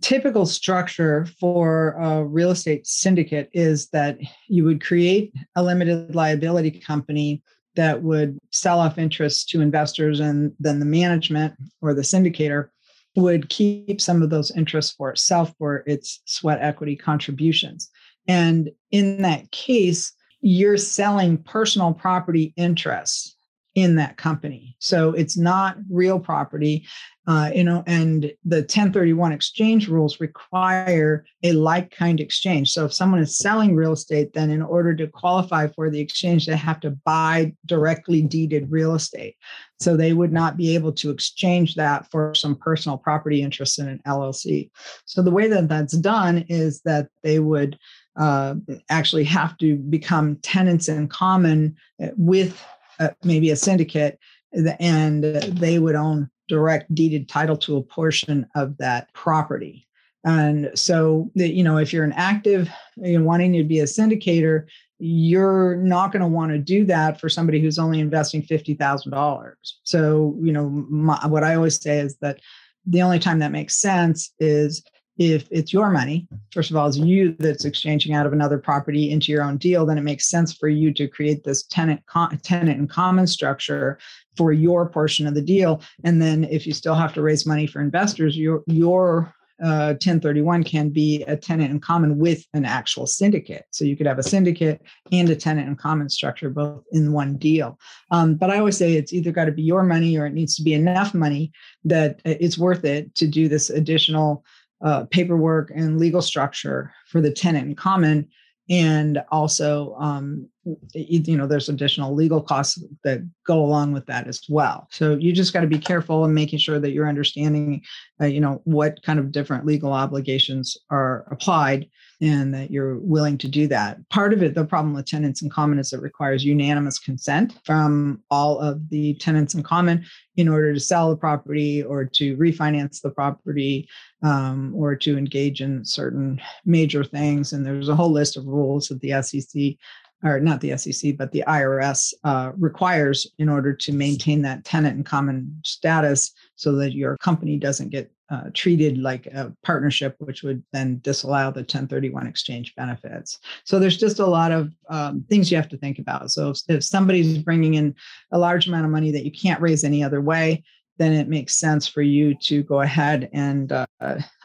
typical 0.00 0.46
structure 0.46 1.26
for 1.40 1.96
a 2.00 2.24
real 2.24 2.50
estate 2.50 2.86
syndicate 2.86 3.50
is 3.52 3.88
that 3.88 4.18
you 4.48 4.64
would 4.64 4.82
create 4.82 5.32
a 5.56 5.62
limited 5.62 6.14
liability 6.14 6.70
company 6.70 7.42
that 7.76 8.02
would 8.02 8.38
sell 8.50 8.78
off 8.78 8.98
interests 8.98 9.44
to 9.44 9.60
investors 9.60 10.20
and 10.20 10.52
then 10.60 10.80
the 10.80 10.86
management 10.86 11.54
or 11.80 11.94
the 11.94 12.02
syndicator 12.02 12.68
would 13.16 13.48
keep 13.48 14.00
some 14.00 14.22
of 14.22 14.30
those 14.30 14.50
interests 14.56 14.92
for 14.92 15.10
itself 15.10 15.52
for 15.58 15.82
its 15.86 16.20
sweat 16.26 16.58
equity 16.60 16.96
contributions. 16.96 17.90
And 18.28 18.70
in 18.90 19.22
that 19.22 19.50
case, 19.50 20.12
you're 20.40 20.76
selling 20.76 21.38
personal 21.38 21.92
property 21.92 22.52
interests 22.56 23.36
in 23.80 23.96
that 23.96 24.16
company. 24.16 24.76
So 24.78 25.12
it's 25.12 25.36
not 25.36 25.76
real 25.90 26.18
property, 26.18 26.86
uh, 27.26 27.50
you 27.54 27.62
know, 27.62 27.84
and 27.86 28.32
the 28.44 28.60
1031 28.60 29.32
exchange 29.32 29.88
rules 29.88 30.20
require 30.20 31.24
a 31.42 31.52
like 31.52 31.90
kind 31.90 32.20
exchange. 32.20 32.70
So 32.70 32.86
if 32.86 32.92
someone 32.92 33.20
is 33.20 33.38
selling 33.38 33.76
real 33.76 33.92
estate, 33.92 34.32
then 34.32 34.50
in 34.50 34.62
order 34.62 34.94
to 34.96 35.06
qualify 35.06 35.68
for 35.68 35.90
the 35.90 36.00
exchange, 36.00 36.46
they 36.46 36.56
have 36.56 36.80
to 36.80 36.90
buy 36.90 37.54
directly 37.66 38.22
deeded 38.22 38.70
real 38.70 38.94
estate. 38.94 39.36
So 39.78 39.96
they 39.96 40.12
would 40.12 40.32
not 40.32 40.56
be 40.56 40.74
able 40.74 40.92
to 40.94 41.10
exchange 41.10 41.74
that 41.76 42.10
for 42.10 42.34
some 42.34 42.56
personal 42.56 42.98
property 42.98 43.42
interest 43.42 43.78
in 43.78 43.88
an 43.88 44.00
LLC. 44.06 44.70
So 45.04 45.22
the 45.22 45.30
way 45.30 45.48
that 45.48 45.68
that's 45.68 45.96
done 45.96 46.44
is 46.48 46.80
that 46.82 47.08
they 47.22 47.38
would 47.38 47.78
uh, 48.18 48.56
actually 48.90 49.24
have 49.24 49.56
to 49.58 49.76
become 49.76 50.36
tenants 50.36 50.88
in 50.88 51.08
common 51.08 51.76
uh, 52.02 52.08
with 52.16 52.62
uh, 53.00 53.08
maybe 53.24 53.50
a 53.50 53.56
syndicate, 53.56 54.18
and 54.52 55.24
they 55.24 55.78
would 55.78 55.94
own 55.94 56.30
direct 56.48 56.94
deeded 56.94 57.28
title 57.28 57.56
to 57.56 57.76
a 57.76 57.82
portion 57.82 58.46
of 58.54 58.76
that 58.78 59.12
property. 59.14 59.86
And 60.24 60.70
so, 60.74 61.30
you 61.34 61.64
know, 61.64 61.78
if 61.78 61.92
you're 61.92 62.04
an 62.04 62.12
active, 62.12 62.68
you 62.96 63.18
know, 63.18 63.24
wanting 63.24 63.54
to 63.54 63.64
be 63.64 63.80
a 63.80 63.84
syndicator, 63.84 64.66
you're 64.98 65.76
not 65.76 66.12
going 66.12 66.20
to 66.20 66.28
want 66.28 66.52
to 66.52 66.58
do 66.58 66.84
that 66.84 67.18
for 67.18 67.30
somebody 67.30 67.58
who's 67.58 67.78
only 67.78 68.00
investing 68.00 68.42
$50,000. 68.42 69.52
So, 69.84 70.36
you 70.42 70.52
know, 70.52 70.68
my, 70.68 71.26
what 71.26 71.42
I 71.42 71.54
always 71.54 71.80
say 71.80 72.00
is 72.00 72.18
that 72.18 72.40
the 72.84 73.00
only 73.00 73.18
time 73.18 73.38
that 73.38 73.52
makes 73.52 73.80
sense 73.80 74.34
is 74.38 74.82
if 75.20 75.46
it's 75.50 75.70
your 75.70 75.90
money, 75.90 76.26
first 76.50 76.70
of 76.70 76.76
all, 76.78 76.88
it's 76.88 76.96
you 76.96 77.36
that's 77.38 77.66
exchanging 77.66 78.14
out 78.14 78.24
of 78.24 78.32
another 78.32 78.56
property 78.56 79.10
into 79.10 79.30
your 79.30 79.44
own 79.44 79.58
deal, 79.58 79.84
then 79.84 79.98
it 79.98 80.02
makes 80.02 80.30
sense 80.30 80.50
for 80.54 80.66
you 80.66 80.94
to 80.94 81.06
create 81.06 81.44
this 81.44 81.62
tenant 81.64 82.00
tenant 82.42 82.78
and 82.78 82.88
common 82.88 83.26
structure 83.26 83.98
for 84.38 84.50
your 84.50 84.88
portion 84.88 85.26
of 85.26 85.34
the 85.34 85.42
deal. 85.42 85.82
And 86.04 86.22
then 86.22 86.44
if 86.44 86.66
you 86.66 86.72
still 86.72 86.94
have 86.94 87.12
to 87.12 87.22
raise 87.22 87.44
money 87.44 87.66
for 87.66 87.82
investors, 87.82 88.34
your 88.34 88.62
your 88.66 89.34
uh, 89.62 89.92
1031 89.92 90.64
can 90.64 90.88
be 90.88 91.22
a 91.24 91.36
tenant 91.36 91.70
in 91.70 91.80
common 91.80 92.16
with 92.16 92.46
an 92.54 92.64
actual 92.64 93.06
syndicate. 93.06 93.66
So 93.72 93.84
you 93.84 93.98
could 93.98 94.06
have 94.06 94.18
a 94.18 94.22
syndicate 94.22 94.80
and 95.12 95.28
a 95.28 95.36
tenant 95.36 95.68
in 95.68 95.76
common 95.76 96.08
structure 96.08 96.48
both 96.48 96.82
in 96.92 97.12
one 97.12 97.36
deal. 97.36 97.78
Um, 98.10 98.36
but 98.36 98.48
I 98.48 98.58
always 98.58 98.78
say 98.78 98.94
it's 98.94 99.12
either 99.12 99.32
got 99.32 99.44
to 99.44 99.52
be 99.52 99.60
your 99.60 99.82
money 99.82 100.16
or 100.16 100.24
it 100.24 100.32
needs 100.32 100.56
to 100.56 100.62
be 100.62 100.72
enough 100.72 101.12
money 101.12 101.52
that 101.84 102.22
it's 102.24 102.56
worth 102.56 102.86
it 102.86 103.14
to 103.16 103.26
do 103.26 103.48
this 103.48 103.68
additional 103.68 104.46
uh, 104.82 105.04
paperwork 105.06 105.70
and 105.74 105.98
legal 105.98 106.22
structure 106.22 106.92
for 107.06 107.20
the 107.20 107.30
tenant 107.30 107.68
in 107.68 107.74
common 107.74 108.28
and 108.68 109.22
also 109.30 109.94
um, 109.98 110.48
you 110.94 111.36
know 111.36 111.46
there's 111.46 111.68
additional 111.68 112.14
legal 112.14 112.42
costs 112.42 112.82
that 113.02 113.20
go 113.46 113.64
along 113.64 113.92
with 113.92 114.04
that 114.06 114.26
as 114.26 114.42
well. 114.48 114.86
So 114.90 115.16
you 115.16 115.32
just 115.32 115.52
got 115.52 115.60
to 115.60 115.66
be 115.66 115.78
careful 115.78 116.24
in 116.24 116.34
making 116.34 116.58
sure 116.58 116.78
that 116.78 116.90
you're 116.90 117.08
understanding 117.08 117.82
uh, 118.20 118.26
you 118.26 118.40
know 118.40 118.60
what 118.64 119.02
kind 119.02 119.18
of 119.18 119.32
different 119.32 119.64
legal 119.64 119.92
obligations 119.92 120.76
are 120.90 121.26
applied 121.30 121.88
and 122.22 122.52
that 122.52 122.70
you're 122.70 122.98
willing 122.98 123.38
to 123.38 123.48
do 123.48 123.66
that. 123.68 124.06
Part 124.10 124.34
of 124.34 124.42
it 124.42 124.54
the 124.54 124.64
problem 124.64 124.94
with 124.94 125.06
tenants 125.06 125.40
in 125.40 125.48
common 125.48 125.78
is 125.78 125.92
it 125.92 126.02
requires 126.02 126.44
unanimous 126.44 126.98
consent 126.98 127.54
from 127.64 128.22
all 128.30 128.58
of 128.58 128.90
the 128.90 129.14
tenants 129.14 129.54
in 129.54 129.62
common 129.62 130.04
in 130.36 130.48
order 130.48 130.72
to 130.74 130.80
sell 130.80 131.10
the 131.10 131.16
property 131.16 131.82
or 131.82 132.04
to 132.04 132.36
refinance 132.36 133.00
the 133.00 133.10
property 133.10 133.88
um, 134.22 134.74
or 134.74 134.94
to 134.96 135.16
engage 135.16 135.60
in 135.60 135.84
certain 135.84 136.40
major 136.64 137.04
things. 137.04 137.52
And 137.52 137.64
there's 137.64 137.88
a 137.88 137.96
whole 137.96 138.12
list 138.12 138.36
of 138.36 138.46
rules 138.46 138.88
that 138.88 139.00
the 139.00 139.22
sec 139.22 139.78
or 140.22 140.40
not 140.40 140.60
the 140.60 140.76
SEC, 140.76 141.16
but 141.16 141.32
the 141.32 141.44
IRS 141.46 142.12
uh, 142.24 142.52
requires 142.58 143.26
in 143.38 143.48
order 143.48 143.72
to 143.72 143.92
maintain 143.92 144.42
that 144.42 144.64
tenant 144.64 144.96
in 144.96 145.04
common 145.04 145.60
status 145.64 146.32
so 146.56 146.72
that 146.72 146.92
your 146.92 147.16
company 147.18 147.56
doesn't 147.56 147.88
get 147.90 148.10
uh, 148.30 148.44
treated 148.54 148.98
like 148.98 149.26
a 149.26 149.52
partnership, 149.64 150.14
which 150.18 150.42
would 150.42 150.62
then 150.72 151.00
disallow 151.02 151.50
the 151.50 151.60
1031 151.60 152.26
exchange 152.26 152.74
benefits. 152.76 153.38
So 153.64 153.78
there's 153.78 153.96
just 153.96 154.20
a 154.20 154.26
lot 154.26 154.52
of 154.52 154.72
um, 154.88 155.24
things 155.28 155.50
you 155.50 155.56
have 155.56 155.68
to 155.70 155.78
think 155.78 155.98
about. 155.98 156.30
So 156.30 156.50
if, 156.50 156.58
if 156.68 156.84
somebody's 156.84 157.38
bringing 157.38 157.74
in 157.74 157.94
a 158.30 158.38
large 158.38 158.68
amount 158.68 158.84
of 158.84 158.92
money 158.92 159.10
that 159.10 159.24
you 159.24 159.32
can't 159.32 159.60
raise 159.60 159.82
any 159.82 160.04
other 160.04 160.20
way, 160.20 160.62
then 160.98 161.12
it 161.12 161.28
makes 161.28 161.56
sense 161.56 161.88
for 161.88 162.02
you 162.02 162.34
to 162.34 162.62
go 162.62 162.82
ahead 162.82 163.30
and 163.32 163.72
uh, 163.72 163.86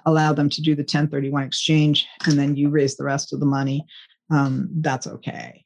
allow 0.05 0.31
them 0.31 0.49
to 0.49 0.61
do 0.61 0.73
the 0.73 0.81
1031 0.81 1.43
exchange, 1.43 2.07
and 2.25 2.39
then 2.39 2.55
you 2.55 2.69
raise 2.69 2.95
the 2.95 3.03
rest 3.03 3.33
of 3.33 3.39
the 3.39 3.45
money. 3.45 3.85
Um, 4.31 4.69
that's 4.75 5.05
okay. 5.05 5.64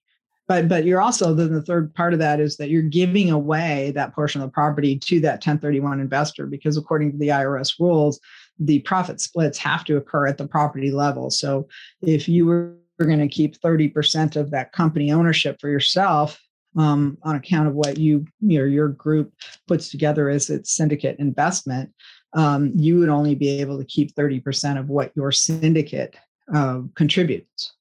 But 0.49 0.67
but 0.67 0.83
you're 0.83 0.99
also 0.99 1.33
then 1.35 1.53
the 1.53 1.61
third 1.61 1.93
part 1.93 2.11
of 2.11 2.19
that 2.19 2.39
is 2.39 2.57
that 2.57 2.69
you're 2.69 2.81
giving 2.81 3.29
away 3.29 3.91
that 3.93 4.13
portion 4.15 4.41
of 4.41 4.47
the 4.47 4.51
property 4.51 4.97
to 4.97 5.19
that 5.21 5.35
1031 5.35 6.01
investor 6.01 6.47
because 6.47 6.75
according 6.75 7.11
to 7.11 7.17
the 7.19 7.27
IRS 7.27 7.79
rules, 7.79 8.19
the 8.57 8.79
profit 8.79 9.21
splits 9.21 9.59
have 9.59 9.85
to 9.85 9.95
occur 9.95 10.25
at 10.25 10.39
the 10.39 10.47
property 10.47 10.91
level. 10.91 11.29
So 11.29 11.67
if 12.01 12.27
you 12.27 12.47
were 12.47 12.75
going 12.99 13.19
to 13.19 13.27
keep 13.27 13.61
30% 13.61 14.35
of 14.35 14.49
that 14.49 14.73
company 14.73 15.11
ownership 15.11 15.61
for 15.61 15.69
yourself 15.69 16.41
um, 16.75 17.19
on 17.21 17.35
account 17.35 17.67
of 17.67 17.75
what 17.75 17.99
you 17.99 18.25
your 18.41 18.65
your 18.65 18.89
group 18.89 19.31
puts 19.67 19.89
together 19.91 20.29
as 20.29 20.49
its 20.49 20.75
syndicate 20.75 21.17
investment, 21.19 21.91
um, 22.33 22.71
you 22.75 22.97
would 22.97 23.09
only 23.09 23.35
be 23.35 23.61
able 23.61 23.77
to 23.77 23.85
keep 23.85 24.15
30% 24.15 24.79
of 24.79 24.89
what 24.89 25.11
your 25.15 25.31
syndicate 25.31 26.15
uh, 26.51 26.81
contributes 26.95 27.73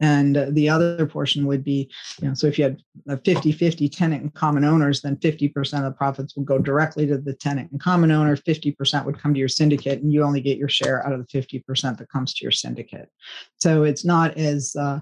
and 0.00 0.46
the 0.50 0.68
other 0.68 1.06
portion 1.06 1.46
would 1.46 1.64
be 1.64 1.90
you 2.20 2.28
know 2.28 2.34
so 2.34 2.46
if 2.46 2.58
you 2.58 2.64
had 2.64 2.82
a 3.08 3.16
50 3.16 3.52
50 3.52 3.88
tenant 3.88 4.22
and 4.22 4.34
common 4.34 4.64
owners 4.64 5.00
then 5.00 5.16
50% 5.16 5.78
of 5.78 5.84
the 5.84 5.90
profits 5.92 6.36
would 6.36 6.46
go 6.46 6.58
directly 6.58 7.06
to 7.06 7.18
the 7.18 7.34
tenant 7.34 7.70
and 7.70 7.80
common 7.80 8.10
owner 8.10 8.36
50% 8.36 9.04
would 9.04 9.18
come 9.18 9.32
to 9.32 9.40
your 9.40 9.48
syndicate 9.48 10.02
and 10.02 10.12
you 10.12 10.22
only 10.22 10.40
get 10.40 10.58
your 10.58 10.68
share 10.68 11.06
out 11.06 11.12
of 11.12 11.26
the 11.26 11.42
50% 11.42 11.98
that 11.98 12.08
comes 12.10 12.34
to 12.34 12.44
your 12.44 12.52
syndicate. 12.52 13.08
So 13.56 13.84
it's 13.84 14.04
not 14.04 14.36
as 14.36 14.74
uh, 14.76 15.00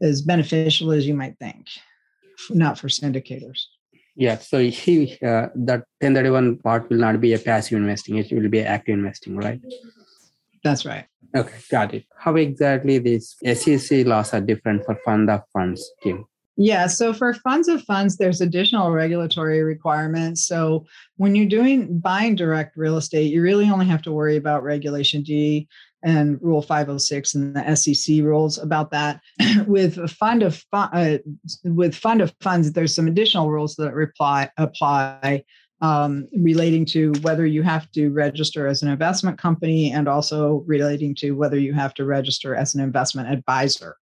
as 0.00 0.22
beneficial 0.22 0.92
as 0.92 1.06
you 1.06 1.14
might 1.14 1.38
think 1.38 1.68
not 2.50 2.78
for 2.78 2.88
syndicators. 2.88 3.60
Yeah 4.16 4.38
so 4.38 4.58
he 4.60 5.18
uh, 5.22 5.48
that 5.54 5.84
1031 6.00 6.58
part 6.58 6.88
will 6.90 6.98
not 6.98 7.20
be 7.20 7.34
a 7.34 7.38
passive 7.38 7.78
investing 7.78 8.16
it 8.16 8.32
will 8.32 8.48
be 8.48 8.60
active 8.60 8.94
investing 8.94 9.36
right 9.36 9.60
that's 10.62 10.84
right 10.84 11.06
Okay, 11.34 11.58
got 11.70 11.94
it. 11.94 12.04
How 12.18 12.36
exactly 12.36 12.98
these 12.98 13.36
SEC 13.54 14.06
laws 14.06 14.34
are 14.34 14.40
different 14.40 14.84
for 14.84 14.98
fund 15.04 15.30
of 15.30 15.42
funds, 15.52 15.90
Kim? 16.02 16.26
Yeah, 16.58 16.86
so 16.86 17.14
for 17.14 17.32
funds 17.32 17.68
of 17.68 17.82
funds, 17.82 18.18
there's 18.18 18.42
additional 18.42 18.90
regulatory 18.90 19.62
requirements. 19.62 20.46
So 20.46 20.84
when 21.16 21.34
you're 21.34 21.46
doing 21.46 21.98
buying 21.98 22.36
direct 22.36 22.76
real 22.76 22.98
estate, 22.98 23.32
you 23.32 23.40
really 23.40 23.70
only 23.70 23.86
have 23.86 24.02
to 24.02 24.12
worry 24.12 24.36
about 24.36 24.62
Regulation 24.62 25.22
D 25.22 25.66
and 26.04 26.38
Rule 26.42 26.60
506 26.60 27.34
and 27.34 27.56
the 27.56 27.74
SEC 27.74 28.22
rules 28.22 28.58
about 28.58 28.90
that. 28.90 29.20
with 29.66 30.10
fund 30.10 30.42
of 30.42 30.62
uh, 30.74 31.18
with 31.64 31.94
fund 31.94 32.20
of 32.20 32.34
funds, 32.42 32.72
there's 32.72 32.94
some 32.94 33.08
additional 33.08 33.50
rules 33.50 33.76
that 33.76 33.94
reply 33.94 34.50
apply 34.58 35.44
um, 35.82 36.28
relating 36.32 36.86
to 36.86 37.12
whether 37.22 37.44
you 37.44 37.62
have 37.62 37.90
to 37.90 38.10
register 38.10 38.68
as 38.68 38.82
an 38.82 38.88
investment 38.88 39.36
company 39.36 39.92
and 39.92 40.08
also 40.08 40.62
relating 40.64 41.14
to 41.16 41.32
whether 41.32 41.58
you 41.58 41.74
have 41.74 41.92
to 41.94 42.04
register 42.04 42.54
as 42.54 42.74
an 42.74 42.80
investment 42.80 43.28
advisor. 43.28 43.96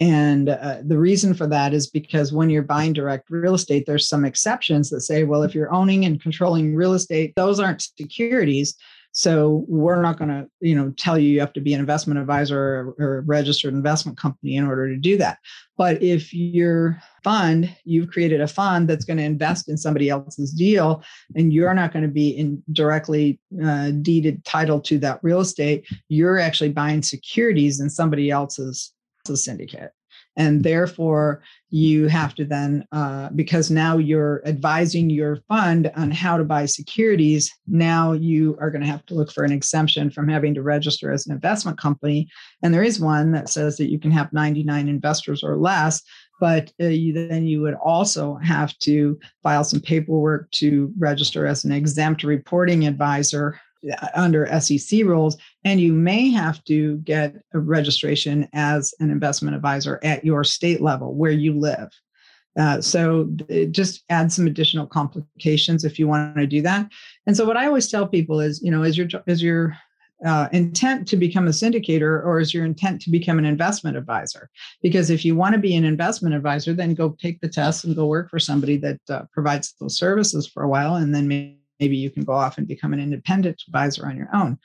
And 0.00 0.48
uh, 0.48 0.78
the 0.84 0.98
reason 0.98 1.34
for 1.34 1.46
that 1.46 1.72
is 1.72 1.88
because 1.88 2.32
when 2.32 2.50
you're 2.50 2.62
buying 2.62 2.92
direct 2.92 3.30
real 3.30 3.54
estate, 3.54 3.84
there's 3.86 4.08
some 4.08 4.24
exceptions 4.24 4.90
that 4.90 5.02
say, 5.02 5.22
well, 5.22 5.44
if 5.44 5.54
you're 5.54 5.72
owning 5.72 6.04
and 6.04 6.20
controlling 6.20 6.74
real 6.74 6.94
estate, 6.94 7.32
those 7.36 7.60
aren't 7.60 7.82
securities. 7.96 8.74
So 9.12 9.64
we're 9.66 10.02
not 10.02 10.18
going 10.18 10.28
to, 10.28 10.48
you 10.60 10.74
know, 10.74 10.92
tell 10.96 11.18
you 11.18 11.28
you 11.28 11.40
have 11.40 11.52
to 11.54 11.60
be 11.60 11.74
an 11.74 11.80
investment 11.80 12.20
advisor 12.20 12.58
or, 12.58 12.94
or 12.98 13.18
a 13.18 13.20
registered 13.22 13.74
investment 13.74 14.16
company 14.16 14.56
in 14.56 14.66
order 14.66 14.88
to 14.88 14.96
do 14.96 15.16
that. 15.18 15.38
But 15.76 16.02
if 16.02 16.32
your 16.32 17.00
fund, 17.24 17.74
you've 17.84 18.10
created 18.10 18.40
a 18.40 18.46
fund 18.46 18.88
that's 18.88 19.04
going 19.04 19.16
to 19.16 19.24
invest 19.24 19.68
in 19.68 19.76
somebody 19.76 20.10
else's 20.10 20.52
deal, 20.52 21.02
and 21.34 21.52
you're 21.52 21.74
not 21.74 21.92
going 21.92 22.04
to 22.04 22.08
be 22.08 22.30
in 22.30 22.62
directly 22.72 23.40
uh, 23.64 23.90
deeded 24.02 24.44
title 24.44 24.80
to 24.82 24.98
that 24.98 25.18
real 25.22 25.40
estate, 25.40 25.86
you're 26.08 26.38
actually 26.38 26.70
buying 26.70 27.02
securities 27.02 27.80
in 27.80 27.90
somebody 27.90 28.30
else's 28.30 28.92
syndicate 29.34 29.92
and 30.36 30.62
therefore 30.62 31.42
you 31.70 32.08
have 32.08 32.34
to 32.34 32.44
then 32.44 32.84
uh, 32.92 33.28
because 33.34 33.70
now 33.70 33.96
you're 33.96 34.42
advising 34.46 35.10
your 35.10 35.36
fund 35.48 35.90
on 35.96 36.10
how 36.10 36.36
to 36.36 36.44
buy 36.44 36.66
securities 36.66 37.52
now 37.66 38.12
you 38.12 38.56
are 38.60 38.70
going 38.70 38.80
to 38.80 38.86
have 38.86 39.04
to 39.06 39.14
look 39.14 39.32
for 39.32 39.44
an 39.44 39.52
exemption 39.52 40.10
from 40.10 40.28
having 40.28 40.54
to 40.54 40.62
register 40.62 41.12
as 41.12 41.26
an 41.26 41.32
investment 41.32 41.78
company. 41.78 42.28
And 42.62 42.74
there 42.74 42.82
is 42.82 43.00
one 43.00 43.32
that 43.32 43.48
says 43.48 43.76
that 43.76 43.90
you 43.90 43.98
can 43.98 44.10
have 44.10 44.32
99 44.32 44.88
investors 44.88 45.42
or 45.42 45.56
less 45.56 46.02
but 46.40 46.72
uh, 46.80 46.86
you, 46.86 47.12
then 47.12 47.46
you 47.46 47.60
would 47.60 47.74
also 47.74 48.36
have 48.36 48.76
to 48.78 49.20
file 49.42 49.62
some 49.62 49.80
paperwork 49.80 50.50
to 50.52 50.92
register 50.98 51.46
as 51.46 51.64
an 51.64 51.70
exempt 51.70 52.24
reporting 52.24 52.86
advisor 52.86 53.60
under 54.14 54.60
SEC 54.60 55.00
rules, 55.04 55.36
and 55.64 55.80
you 55.80 55.92
may 55.92 56.30
have 56.30 56.62
to 56.64 56.98
get 56.98 57.34
a 57.54 57.58
registration 57.58 58.48
as 58.52 58.94
an 59.00 59.10
investment 59.10 59.56
advisor 59.56 59.98
at 60.02 60.24
your 60.24 60.44
state 60.44 60.80
level 60.80 61.14
where 61.14 61.30
you 61.30 61.58
live. 61.58 61.88
Uh, 62.58 62.80
so 62.80 63.28
it 63.48 63.72
just 63.72 64.04
adds 64.10 64.34
some 64.34 64.46
additional 64.46 64.86
complications 64.86 65.84
if 65.84 65.98
you 65.98 66.08
want 66.08 66.36
to 66.36 66.46
do 66.46 66.60
that. 66.62 66.88
And 67.26 67.36
so 67.36 67.44
what 67.44 67.56
I 67.56 67.66
always 67.66 67.88
tell 67.88 68.06
people 68.06 68.40
is, 68.40 68.60
you 68.62 68.70
know, 68.70 68.82
is 68.82 68.98
your 68.98 69.08
is 69.26 69.42
your 69.42 69.76
uh, 70.26 70.48
intent 70.52 71.08
to 71.08 71.16
become 71.16 71.46
a 71.46 71.50
syndicator 71.50 72.22
or 72.24 72.40
is 72.40 72.52
your 72.52 72.64
intent 72.64 73.00
to 73.02 73.10
become 73.10 73.38
an 73.38 73.44
investment 73.44 73.96
advisor? 73.96 74.50
Because 74.82 75.10
if 75.10 75.24
you 75.24 75.36
want 75.36 75.54
to 75.54 75.60
be 75.60 75.74
an 75.76 75.84
investment 75.84 76.34
advisor, 76.34 76.74
then 76.74 76.94
go 76.94 77.16
take 77.20 77.40
the 77.40 77.48
test 77.48 77.84
and 77.84 77.96
go 77.96 78.06
work 78.06 78.28
for 78.28 78.38
somebody 78.38 78.76
that 78.78 79.00
uh, 79.08 79.22
provides 79.32 79.74
those 79.80 79.96
services 79.96 80.46
for 80.46 80.64
a 80.64 80.68
while, 80.68 80.96
and 80.96 81.14
then 81.14 81.28
maybe 81.28 81.59
maybe 81.80 81.96
you 81.96 82.10
can 82.10 82.22
go 82.22 82.32
off 82.32 82.58
and 82.58 82.68
become 82.68 82.92
an 82.92 83.00
independent 83.00 83.62
advisor 83.66 84.06
on 84.06 84.16
your 84.16 84.28
own. 84.34 84.58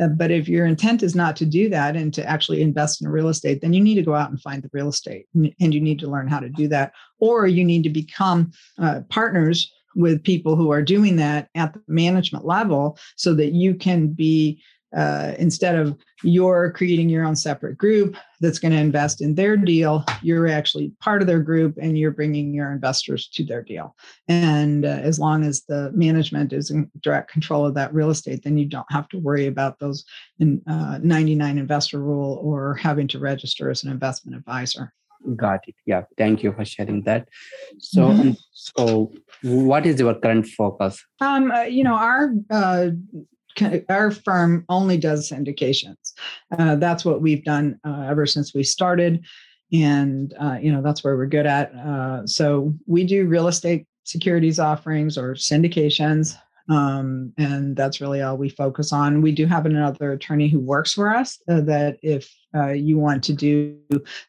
Uh, 0.00 0.08
but 0.08 0.30
if 0.30 0.48
your 0.48 0.66
intent 0.66 1.02
is 1.02 1.14
not 1.14 1.36
to 1.36 1.44
do 1.44 1.68
that 1.68 1.96
and 1.96 2.14
to 2.14 2.24
actually 2.24 2.62
invest 2.62 3.02
in 3.02 3.08
real 3.08 3.28
estate, 3.28 3.60
then 3.60 3.72
you 3.72 3.82
need 3.82 3.96
to 3.96 4.02
go 4.02 4.14
out 4.14 4.30
and 4.30 4.40
find 4.40 4.62
the 4.62 4.70
real 4.72 4.88
estate 4.88 5.26
and 5.34 5.74
you 5.74 5.80
need 5.80 5.98
to 5.98 6.10
learn 6.10 6.28
how 6.28 6.40
to 6.40 6.48
do 6.48 6.68
that. 6.68 6.92
Or 7.18 7.46
you 7.46 7.64
need 7.64 7.82
to 7.82 7.90
become 7.90 8.52
uh, 8.78 9.00
partners 9.10 9.72
with 9.96 10.22
people 10.22 10.56
who 10.56 10.70
are 10.70 10.82
doing 10.82 11.16
that 11.16 11.48
at 11.54 11.74
the 11.74 11.82
management 11.88 12.44
level 12.44 12.96
so 13.16 13.34
that 13.34 13.52
you 13.52 13.74
can 13.74 14.08
be 14.08 14.62
uh, 14.96 15.34
instead 15.38 15.76
of 15.76 15.96
you're 16.22 16.72
creating 16.72 17.08
your 17.08 17.24
own 17.24 17.36
separate 17.36 17.78
group 17.78 18.16
that's 18.40 18.58
going 18.58 18.72
to 18.72 18.78
invest 18.78 19.20
in 19.20 19.34
their 19.34 19.56
deal, 19.56 20.04
you're 20.22 20.48
actually 20.48 20.92
part 21.00 21.22
of 21.22 21.28
their 21.28 21.40
group 21.40 21.76
and 21.80 21.98
you're 21.98 22.10
bringing 22.10 22.52
your 22.52 22.72
investors 22.72 23.28
to 23.28 23.44
their 23.44 23.62
deal. 23.62 23.94
And 24.28 24.84
uh, 24.84 24.88
as 24.88 25.18
long 25.18 25.44
as 25.44 25.62
the 25.62 25.92
management 25.92 26.52
is 26.52 26.70
in 26.70 26.90
direct 27.02 27.30
control 27.30 27.66
of 27.66 27.74
that 27.74 27.94
real 27.94 28.10
estate, 28.10 28.42
then 28.42 28.58
you 28.58 28.66
don't 28.66 28.90
have 28.90 29.08
to 29.10 29.18
worry 29.18 29.46
about 29.46 29.78
those 29.78 30.04
in, 30.38 30.62
uh, 30.66 30.98
99 31.02 31.58
investor 31.58 32.00
rule 32.00 32.40
or 32.42 32.74
having 32.74 33.08
to 33.08 33.18
register 33.18 33.70
as 33.70 33.84
an 33.84 33.90
investment 33.90 34.36
advisor. 34.36 34.92
Got 35.36 35.68
it. 35.68 35.74
Yeah. 35.84 36.04
Thank 36.16 36.42
you 36.42 36.52
for 36.52 36.64
sharing 36.64 37.02
that. 37.02 37.28
So, 37.78 38.08
mm-hmm. 38.08 38.30
so 38.52 39.12
what 39.42 39.84
is 39.84 40.00
your 40.00 40.14
current 40.14 40.46
focus? 40.46 41.04
Um, 41.20 41.50
uh, 41.50 41.62
you 41.62 41.84
know, 41.84 41.94
our 41.94 42.32
uh, 42.50 42.88
our 43.88 44.10
firm 44.10 44.64
only 44.68 44.96
does 44.96 45.30
syndications. 45.30 46.12
Uh, 46.56 46.76
that's 46.76 47.04
what 47.04 47.20
we've 47.20 47.44
done 47.44 47.78
uh, 47.86 48.06
ever 48.08 48.26
since 48.26 48.54
we 48.54 48.62
started, 48.62 49.24
and 49.72 50.34
uh, 50.40 50.58
you 50.60 50.72
know 50.72 50.82
that's 50.82 51.04
where 51.04 51.16
we're 51.16 51.26
good 51.26 51.46
at. 51.46 51.74
Uh, 51.74 52.26
so 52.26 52.74
we 52.86 53.04
do 53.04 53.26
real 53.26 53.48
estate 53.48 53.86
securities 54.04 54.58
offerings 54.58 55.16
or 55.16 55.34
syndications. 55.34 56.36
Um, 56.70 57.32
and 57.36 57.76
that's 57.76 58.00
really 58.00 58.22
all 58.22 58.36
we 58.36 58.48
focus 58.48 58.92
on. 58.92 59.22
We 59.22 59.32
do 59.32 59.44
have 59.46 59.66
another 59.66 60.12
attorney 60.12 60.48
who 60.48 60.60
works 60.60 60.92
for 60.92 61.12
us 61.12 61.36
uh, 61.50 61.62
that 61.62 61.98
if 62.00 62.32
uh, 62.54 62.70
you 62.70 62.96
want 62.96 63.24
to 63.24 63.32
do 63.32 63.76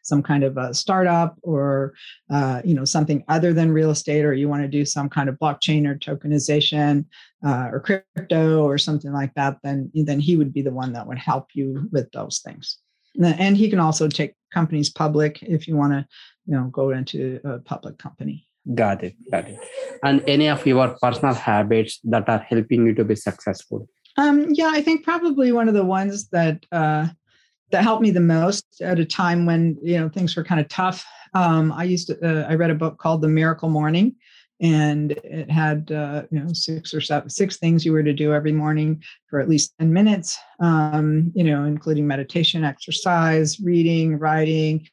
some 0.02 0.24
kind 0.24 0.42
of 0.42 0.56
a 0.56 0.74
startup 0.74 1.38
or 1.42 1.94
uh, 2.30 2.60
you 2.64 2.74
know 2.74 2.84
something 2.84 3.24
other 3.28 3.52
than 3.52 3.70
real 3.70 3.90
estate, 3.90 4.24
or 4.24 4.34
you 4.34 4.48
want 4.48 4.62
to 4.62 4.68
do 4.68 4.84
some 4.84 5.08
kind 5.08 5.28
of 5.28 5.38
blockchain 5.38 5.86
or 5.86 5.96
tokenization 5.96 7.04
uh, 7.46 7.68
or 7.70 7.80
crypto 7.80 8.64
or 8.64 8.76
something 8.76 9.12
like 9.12 9.32
that, 9.34 9.58
then 9.62 9.90
then 9.94 10.18
he 10.18 10.36
would 10.36 10.52
be 10.52 10.62
the 10.62 10.72
one 10.72 10.92
that 10.92 11.06
would 11.06 11.18
help 11.18 11.48
you 11.54 11.88
with 11.92 12.10
those 12.10 12.40
things. 12.40 12.78
And 13.22 13.56
he 13.56 13.70
can 13.70 13.78
also 13.78 14.08
take 14.08 14.34
companies 14.52 14.90
public 14.90 15.42
if 15.42 15.68
you 15.68 15.76
want 15.76 15.92
to 15.92 16.06
you 16.46 16.56
know 16.56 16.64
go 16.72 16.90
into 16.90 17.40
a 17.44 17.60
public 17.60 17.98
company. 17.98 18.48
Got 18.74 19.02
it. 19.04 19.14
Got 19.30 19.48
it. 19.48 19.58
And 20.02 20.22
any 20.26 20.48
of 20.48 20.64
your 20.66 20.96
personal 21.00 21.34
habits 21.34 22.00
that 22.04 22.28
are 22.28 22.38
helping 22.38 22.86
you 22.86 22.94
to 22.94 23.04
be 23.04 23.16
successful? 23.16 23.88
Um, 24.16 24.48
yeah, 24.50 24.70
I 24.72 24.82
think 24.82 25.04
probably 25.04 25.52
one 25.52 25.68
of 25.68 25.74
the 25.74 25.84
ones 25.84 26.28
that 26.28 26.64
uh, 26.70 27.08
that 27.70 27.82
helped 27.82 28.02
me 28.02 28.10
the 28.10 28.20
most 28.20 28.64
at 28.80 28.98
a 28.98 29.04
time 29.04 29.46
when 29.46 29.78
you 29.82 29.98
know 29.98 30.08
things 30.08 30.36
were 30.36 30.44
kind 30.44 30.60
of 30.60 30.68
tough. 30.68 31.04
Um, 31.34 31.72
I 31.72 31.84
used 31.84 32.08
to. 32.08 32.18
Uh, 32.22 32.46
I 32.48 32.54
read 32.54 32.70
a 32.70 32.74
book 32.74 32.98
called 32.98 33.22
The 33.22 33.28
Miracle 33.28 33.68
Morning, 33.68 34.14
and 34.62 35.12
it 35.24 35.50
had 35.50 35.90
uh, 35.90 36.22
you 36.30 36.38
know 36.38 36.52
six 36.52 36.94
or 36.94 37.00
seven 37.00 37.28
six 37.28 37.56
things 37.56 37.84
you 37.84 37.92
were 37.92 38.02
to 38.02 38.12
do 38.12 38.32
every 38.32 38.52
morning 38.52 39.02
for 39.28 39.40
at 39.40 39.48
least 39.48 39.74
10 39.80 39.92
minutes 39.92 40.38
um, 40.60 41.32
you 41.34 41.44
know 41.44 41.64
including 41.64 42.06
meditation 42.06 42.64
exercise 42.64 43.60
reading 43.60 44.18
writing 44.18 44.86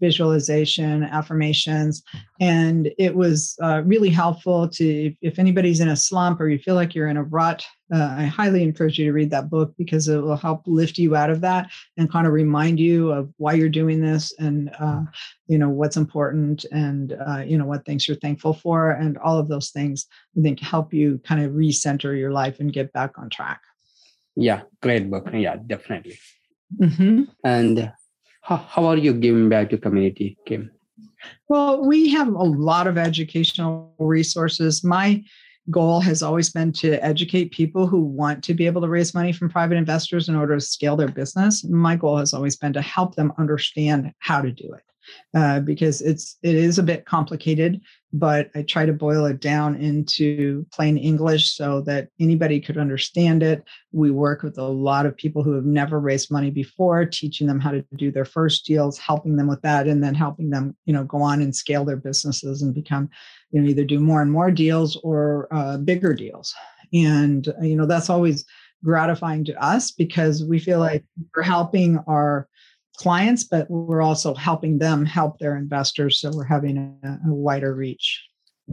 visualization, 0.00 1.04
affirmations. 1.04 2.02
And 2.40 2.90
it 2.98 3.14
was 3.14 3.56
uh, 3.62 3.82
really 3.84 4.08
helpful 4.08 4.68
to, 4.70 5.14
if 5.20 5.38
anybody's 5.38 5.80
in 5.80 5.88
a 5.88 5.96
slump 5.96 6.40
or 6.40 6.48
you 6.48 6.58
feel 6.58 6.74
like 6.74 6.94
you're 6.94 7.08
in 7.08 7.16
a 7.16 7.22
rut, 7.22 7.64
uh, 7.92 8.14
I 8.18 8.24
highly 8.24 8.62
encourage 8.62 8.98
you 8.98 9.06
to 9.06 9.12
read 9.12 9.30
that 9.30 9.50
book 9.50 9.74
because 9.76 10.08
it 10.08 10.18
will 10.18 10.36
help 10.36 10.62
lift 10.66 10.96
you 10.96 11.16
out 11.16 11.30
of 11.30 11.40
that 11.40 11.70
and 11.96 12.10
kind 12.10 12.26
of 12.26 12.32
remind 12.32 12.78
you 12.78 13.10
of 13.10 13.32
why 13.36 13.54
you're 13.54 13.68
doing 13.68 14.00
this 14.00 14.32
and 14.38 14.70
uh, 14.78 15.02
you 15.48 15.58
know 15.58 15.68
what's 15.68 15.96
important 15.96 16.64
and 16.70 17.16
uh, 17.28 17.38
you 17.38 17.58
know 17.58 17.64
what 17.64 17.84
things 17.84 18.06
you're 18.06 18.16
thankful 18.16 18.54
for 18.54 18.92
and 18.92 19.18
all 19.18 19.38
of 19.38 19.48
those 19.48 19.70
things. 19.70 20.06
I 20.38 20.42
think 20.42 20.60
help 20.60 20.94
you 20.94 21.20
kind 21.24 21.44
of 21.44 21.52
recenter 21.52 22.16
your 22.16 22.30
life 22.30 22.60
and 22.60 22.72
get 22.72 22.92
back 22.92 23.18
on 23.18 23.28
track. 23.28 23.60
Yeah, 24.36 24.62
great 24.80 25.10
book. 25.10 25.28
Yeah, 25.32 25.56
definitely. 25.66 26.18
Mm-hmm. 26.80 27.24
And 27.44 27.92
how, 28.40 28.56
how 28.56 28.86
are 28.86 28.96
you 28.96 29.12
giving 29.12 29.48
back 29.48 29.70
to 29.70 29.78
community, 29.78 30.36
Kim? 30.46 30.70
Well, 31.48 31.84
we 31.84 32.08
have 32.10 32.28
a 32.28 32.42
lot 32.42 32.86
of 32.86 32.96
educational 32.96 33.94
resources. 33.98 34.82
My 34.82 35.22
goal 35.70 36.00
has 36.00 36.22
always 36.22 36.50
been 36.50 36.72
to 36.72 37.02
educate 37.04 37.52
people 37.52 37.86
who 37.86 38.00
want 38.00 38.42
to 38.44 38.54
be 38.54 38.66
able 38.66 38.80
to 38.80 38.88
raise 38.88 39.14
money 39.14 39.32
from 39.32 39.50
private 39.50 39.76
investors 39.76 40.28
in 40.28 40.36
order 40.36 40.54
to 40.56 40.60
scale 40.60 40.96
their 40.96 41.08
business. 41.08 41.64
My 41.64 41.96
goal 41.96 42.16
has 42.16 42.32
always 42.32 42.56
been 42.56 42.72
to 42.72 42.82
help 42.82 43.14
them 43.14 43.32
understand 43.38 44.12
how 44.18 44.40
to 44.40 44.50
do 44.50 44.72
it. 44.72 44.82
Uh, 45.34 45.58
because 45.60 46.02
it's 46.02 46.36
it 46.42 46.54
is 46.54 46.78
a 46.78 46.82
bit 46.82 47.04
complicated 47.04 47.80
but 48.12 48.50
I 48.54 48.62
try 48.62 48.86
to 48.86 48.92
boil 48.92 49.26
it 49.26 49.40
down 49.40 49.76
into 49.76 50.66
plain 50.72 50.98
English 50.98 51.52
so 51.52 51.80
that 51.82 52.08
anybody 52.18 52.60
could 52.60 52.76
understand 52.76 53.42
it. 53.42 53.62
We 53.92 54.10
work 54.10 54.42
with 54.42 54.58
a 54.58 54.64
lot 54.64 55.06
of 55.06 55.16
people 55.16 55.42
who 55.42 55.52
have 55.52 55.64
never 55.64 56.00
raised 56.00 56.30
money 56.30 56.50
before, 56.50 57.04
teaching 57.06 57.46
them 57.46 57.60
how 57.60 57.70
to 57.70 57.84
do 57.96 58.10
their 58.10 58.24
first 58.24 58.66
deals, 58.66 58.98
helping 58.98 59.36
them 59.36 59.46
with 59.46 59.62
that, 59.62 59.86
and 59.86 60.02
then 60.02 60.14
helping 60.14 60.50
them, 60.50 60.76
you 60.86 60.92
know, 60.92 61.04
go 61.04 61.22
on 61.22 61.40
and 61.40 61.54
scale 61.54 61.84
their 61.84 61.96
businesses 61.96 62.62
and 62.62 62.74
become, 62.74 63.08
you 63.52 63.60
know, 63.60 63.68
either 63.68 63.84
do 63.84 64.00
more 64.00 64.22
and 64.22 64.32
more 64.32 64.50
deals 64.50 64.96
or 64.96 65.46
uh, 65.52 65.76
bigger 65.76 66.12
deals. 66.12 66.52
And 66.92 67.48
uh, 67.48 67.62
you 67.62 67.76
know, 67.76 67.86
that's 67.86 68.10
always 68.10 68.44
gratifying 68.82 69.44
to 69.44 69.62
us 69.62 69.90
because 69.92 70.44
we 70.44 70.58
feel 70.58 70.80
like 70.80 71.04
we're 71.36 71.42
helping 71.42 71.98
our 72.06 72.48
clients, 72.96 73.44
but 73.44 73.70
we're 73.70 74.02
also 74.02 74.34
helping 74.34 74.78
them 74.78 75.06
help 75.06 75.38
their 75.38 75.56
investors. 75.56 76.20
So 76.20 76.32
we're 76.34 76.44
having 76.44 76.98
a, 77.02 77.18
a 77.28 77.32
wider 77.32 77.74
reach. 77.74 78.22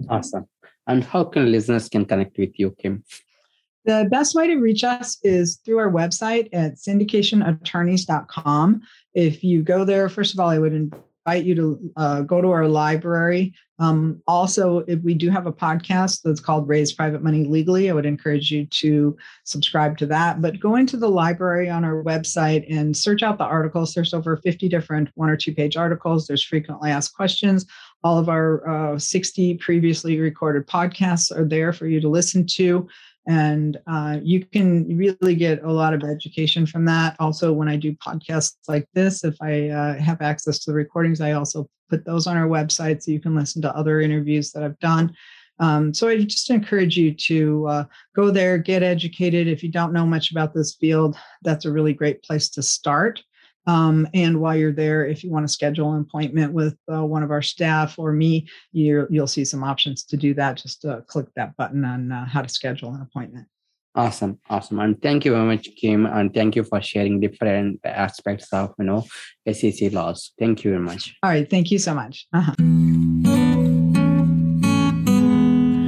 Awesome. 0.10 0.48
And 0.88 1.04
how 1.04 1.26
can 1.26 1.52
listeners 1.52 1.90
can 1.90 2.06
connect 2.06 2.38
with 2.38 2.58
you, 2.58 2.74
Kim? 2.80 3.04
The 3.86 4.08
best 4.12 4.36
way 4.36 4.48
to 4.48 4.58
reach 4.58 4.84
us 4.84 5.18
is 5.24 5.62
through 5.64 5.78
our 5.78 5.92
website 5.92 6.50
at 6.52 6.76
syndicationattorneys.com. 6.76 8.82
If 9.14 9.44
you 9.44 9.64
go 9.64 9.86
there, 9.86 10.10
first 10.10 10.34
of 10.34 10.42
all, 10.42 10.50
I 10.50 10.60
would 10.60 10.74
invite 11.28 11.46
you 11.46 11.56
to 11.56 11.92
uh, 11.98 12.22
go 12.22 12.42
to 12.42 12.52
our 12.52 12.68
library. 12.68 13.54
Um, 13.80 14.22
also, 14.28 14.80
if 14.88 15.02
we 15.04 15.14
do 15.14 15.30
have 15.30 15.46
a 15.46 15.52
podcast 15.52 16.22
that's 16.24 16.40
called 16.40 16.70
Raise 16.70 16.94
Private 16.94 17.22
Money 17.22 17.44
Legally, 17.44 17.90
I 17.90 17.94
would 17.94 18.06
encourage 18.06 18.50
you 18.50 18.66
to 18.66 19.16
subscribe 19.44 19.98
to 19.98 20.06
that. 20.06 20.42
But 20.42 20.62
go 20.62 20.78
into 20.78 20.96
the 20.96 21.10
library 21.10 21.70
on 21.70 21.84
our 21.84 22.02
website 22.02 22.66
and 22.74 22.96
search 22.96 23.24
out 23.24 23.38
the 23.38 23.44
articles. 23.44 23.94
There's 23.94 24.14
over 24.14 24.38
50 24.38 24.70
different 24.70 25.10
one 25.16 25.30
or 25.30 25.36
two 25.36 25.54
page 25.54 25.76
articles. 25.76 26.28
There's 26.28 26.44
frequently 26.44 26.92
asked 26.92 27.14
questions. 27.14 27.66
All 28.04 28.18
of 28.18 28.30
our 28.30 28.96
uh, 28.96 28.98
60 28.98 29.56
previously 29.56 30.20
recorded 30.20 30.66
podcasts 30.66 31.38
are 31.38 31.46
there 31.46 31.74
for 31.74 31.88
you 31.88 32.00
to 32.00 32.08
listen 32.08 32.48
to 32.56 32.88
and 33.28 33.78
uh, 33.88 34.18
you 34.24 34.46
can 34.46 34.98
really 34.98 35.36
get 35.36 35.62
a 35.64 35.72
lot 35.72 35.94
of 35.94 36.04
education 36.04 36.66
from 36.66 36.86
that. 36.86 37.16
Also 37.20 37.52
when 37.52 37.68
i 37.68 37.76
do 37.76 37.94
podcasts 37.96 38.56
like 38.68 38.88
this 38.94 39.24
if 39.24 39.36
i 39.42 39.70
uh, 39.70 39.98
have 39.98 40.22
access 40.22 40.60
to 40.60 40.72
the 40.72 40.76
recordings 40.76 41.22
i 41.22 41.34
also 41.34 41.68
put 41.90 42.06
those 42.06 42.28
on 42.28 42.38
our 42.38 42.48
website 42.48 43.02
so 43.02 43.12
you 43.12 43.20
can 43.20 43.36
listen 43.36 43.62
to 43.62 43.76
other 43.76 44.02
interviews 44.02 44.52
that 44.52 44.64
i've 44.64 44.80
done. 44.80 45.14
Um, 45.60 45.94
so 45.94 46.08
i 46.08 46.24
just 46.24 46.50
encourage 46.50 46.98
you 46.98 47.14
to 47.14 47.68
uh, 47.68 47.84
go 48.16 48.32
there 48.32 48.58
get 48.58 48.84
educated. 48.84 49.48
If 49.48 49.64
you 49.64 49.72
don't 49.72 49.94
know 49.94 50.06
much 50.06 50.32
about 50.32 50.54
this 50.54 50.76
field 50.76 51.18
that's 51.42 51.66
a 51.66 51.72
really 51.72 51.94
great 51.94 52.24
place 52.24 52.50
to 52.50 52.64
start 52.64 53.22
um, 53.68 54.08
and 54.14 54.40
while 54.40 54.56
you're 54.56 54.72
there, 54.72 55.06
if 55.06 55.24
you 55.24 55.30
want 55.30 55.46
to 55.46 55.52
schedule 55.52 55.94
an 55.94 56.02
appointment 56.02 56.54
with 56.54 56.78
uh, 56.92 57.06
one 57.06 57.22
of 57.22 57.32
our 57.32 57.42
staff 57.42 58.00
or 58.00 58.14
me, 58.14 58.48
you 58.72 59.06
will 59.10 59.28
see 59.28 59.44
some 59.44 59.64
options 59.64 60.04
to 60.06 60.18
do 60.18 60.34
that. 60.36 60.58
Just 60.58 60.86
uh, 60.86 61.02
click 61.02 61.28
that 61.36 61.56
button 61.58 61.84
on 61.84 62.12
uh, 62.12 62.26
how 62.26 62.42
to 62.42 62.50
schedule 62.50 62.96
an 62.96 63.02
appointment. 63.02 63.48
Awesome, 63.94 64.40
awesome, 64.50 64.80
and 64.80 65.02
thank 65.02 65.26
you 65.26 65.32
very 65.32 65.46
much, 65.46 65.70
Kim, 65.76 66.06
and 66.06 66.32
thank 66.32 66.56
you 66.56 66.64
for 66.64 66.80
sharing 66.82 67.20
different 67.20 67.80
aspects 67.84 68.54
of 68.54 68.74
you 68.78 68.86
know 68.86 69.06
SEC 69.52 69.92
laws. 69.92 70.34
Thank 70.40 70.64
you 70.64 70.72
very 70.72 70.84
much. 70.84 71.16
All 71.24 71.32
right, 71.32 71.50
thank 71.50 71.72
you 71.72 71.80
so 71.80 71.96
much. 71.96 72.28
Uh-huh. 72.32 73.27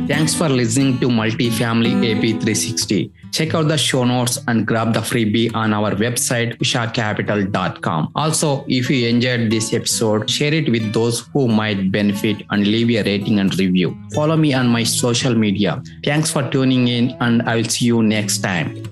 Thanks 0.09 0.33
for 0.33 0.49
listening 0.49 0.99
to 1.01 1.07
Multifamily 1.07 1.93
AP 2.09 2.41
360. 2.41 3.11
Check 3.31 3.53
out 3.53 3.67
the 3.67 3.77
show 3.77 4.03
notes 4.03 4.39
and 4.47 4.65
grab 4.65 4.91
the 4.91 5.01
freebie 5.01 5.53
on 5.53 5.71
our 5.71 5.91
website, 5.91 6.57
ushacapital.com. 6.57 8.11
Also, 8.15 8.65
if 8.67 8.89
you 8.89 9.07
enjoyed 9.07 9.51
this 9.51 9.71
episode, 9.71 10.27
share 10.27 10.51
it 10.51 10.67
with 10.71 10.91
those 10.93 11.27
who 11.31 11.47
might 11.47 11.91
benefit 11.91 12.43
and 12.49 12.65
leave 12.65 12.89
a 12.89 13.03
rating 13.03 13.37
and 13.37 13.57
review. 13.59 13.95
Follow 14.15 14.35
me 14.35 14.51
on 14.51 14.67
my 14.67 14.83
social 14.83 15.35
media. 15.35 15.79
Thanks 16.03 16.31
for 16.31 16.41
tuning 16.49 16.87
in, 16.87 17.15
and 17.21 17.43
I 17.43 17.57
will 17.57 17.65
see 17.65 17.85
you 17.85 18.01
next 18.01 18.39
time. 18.39 18.83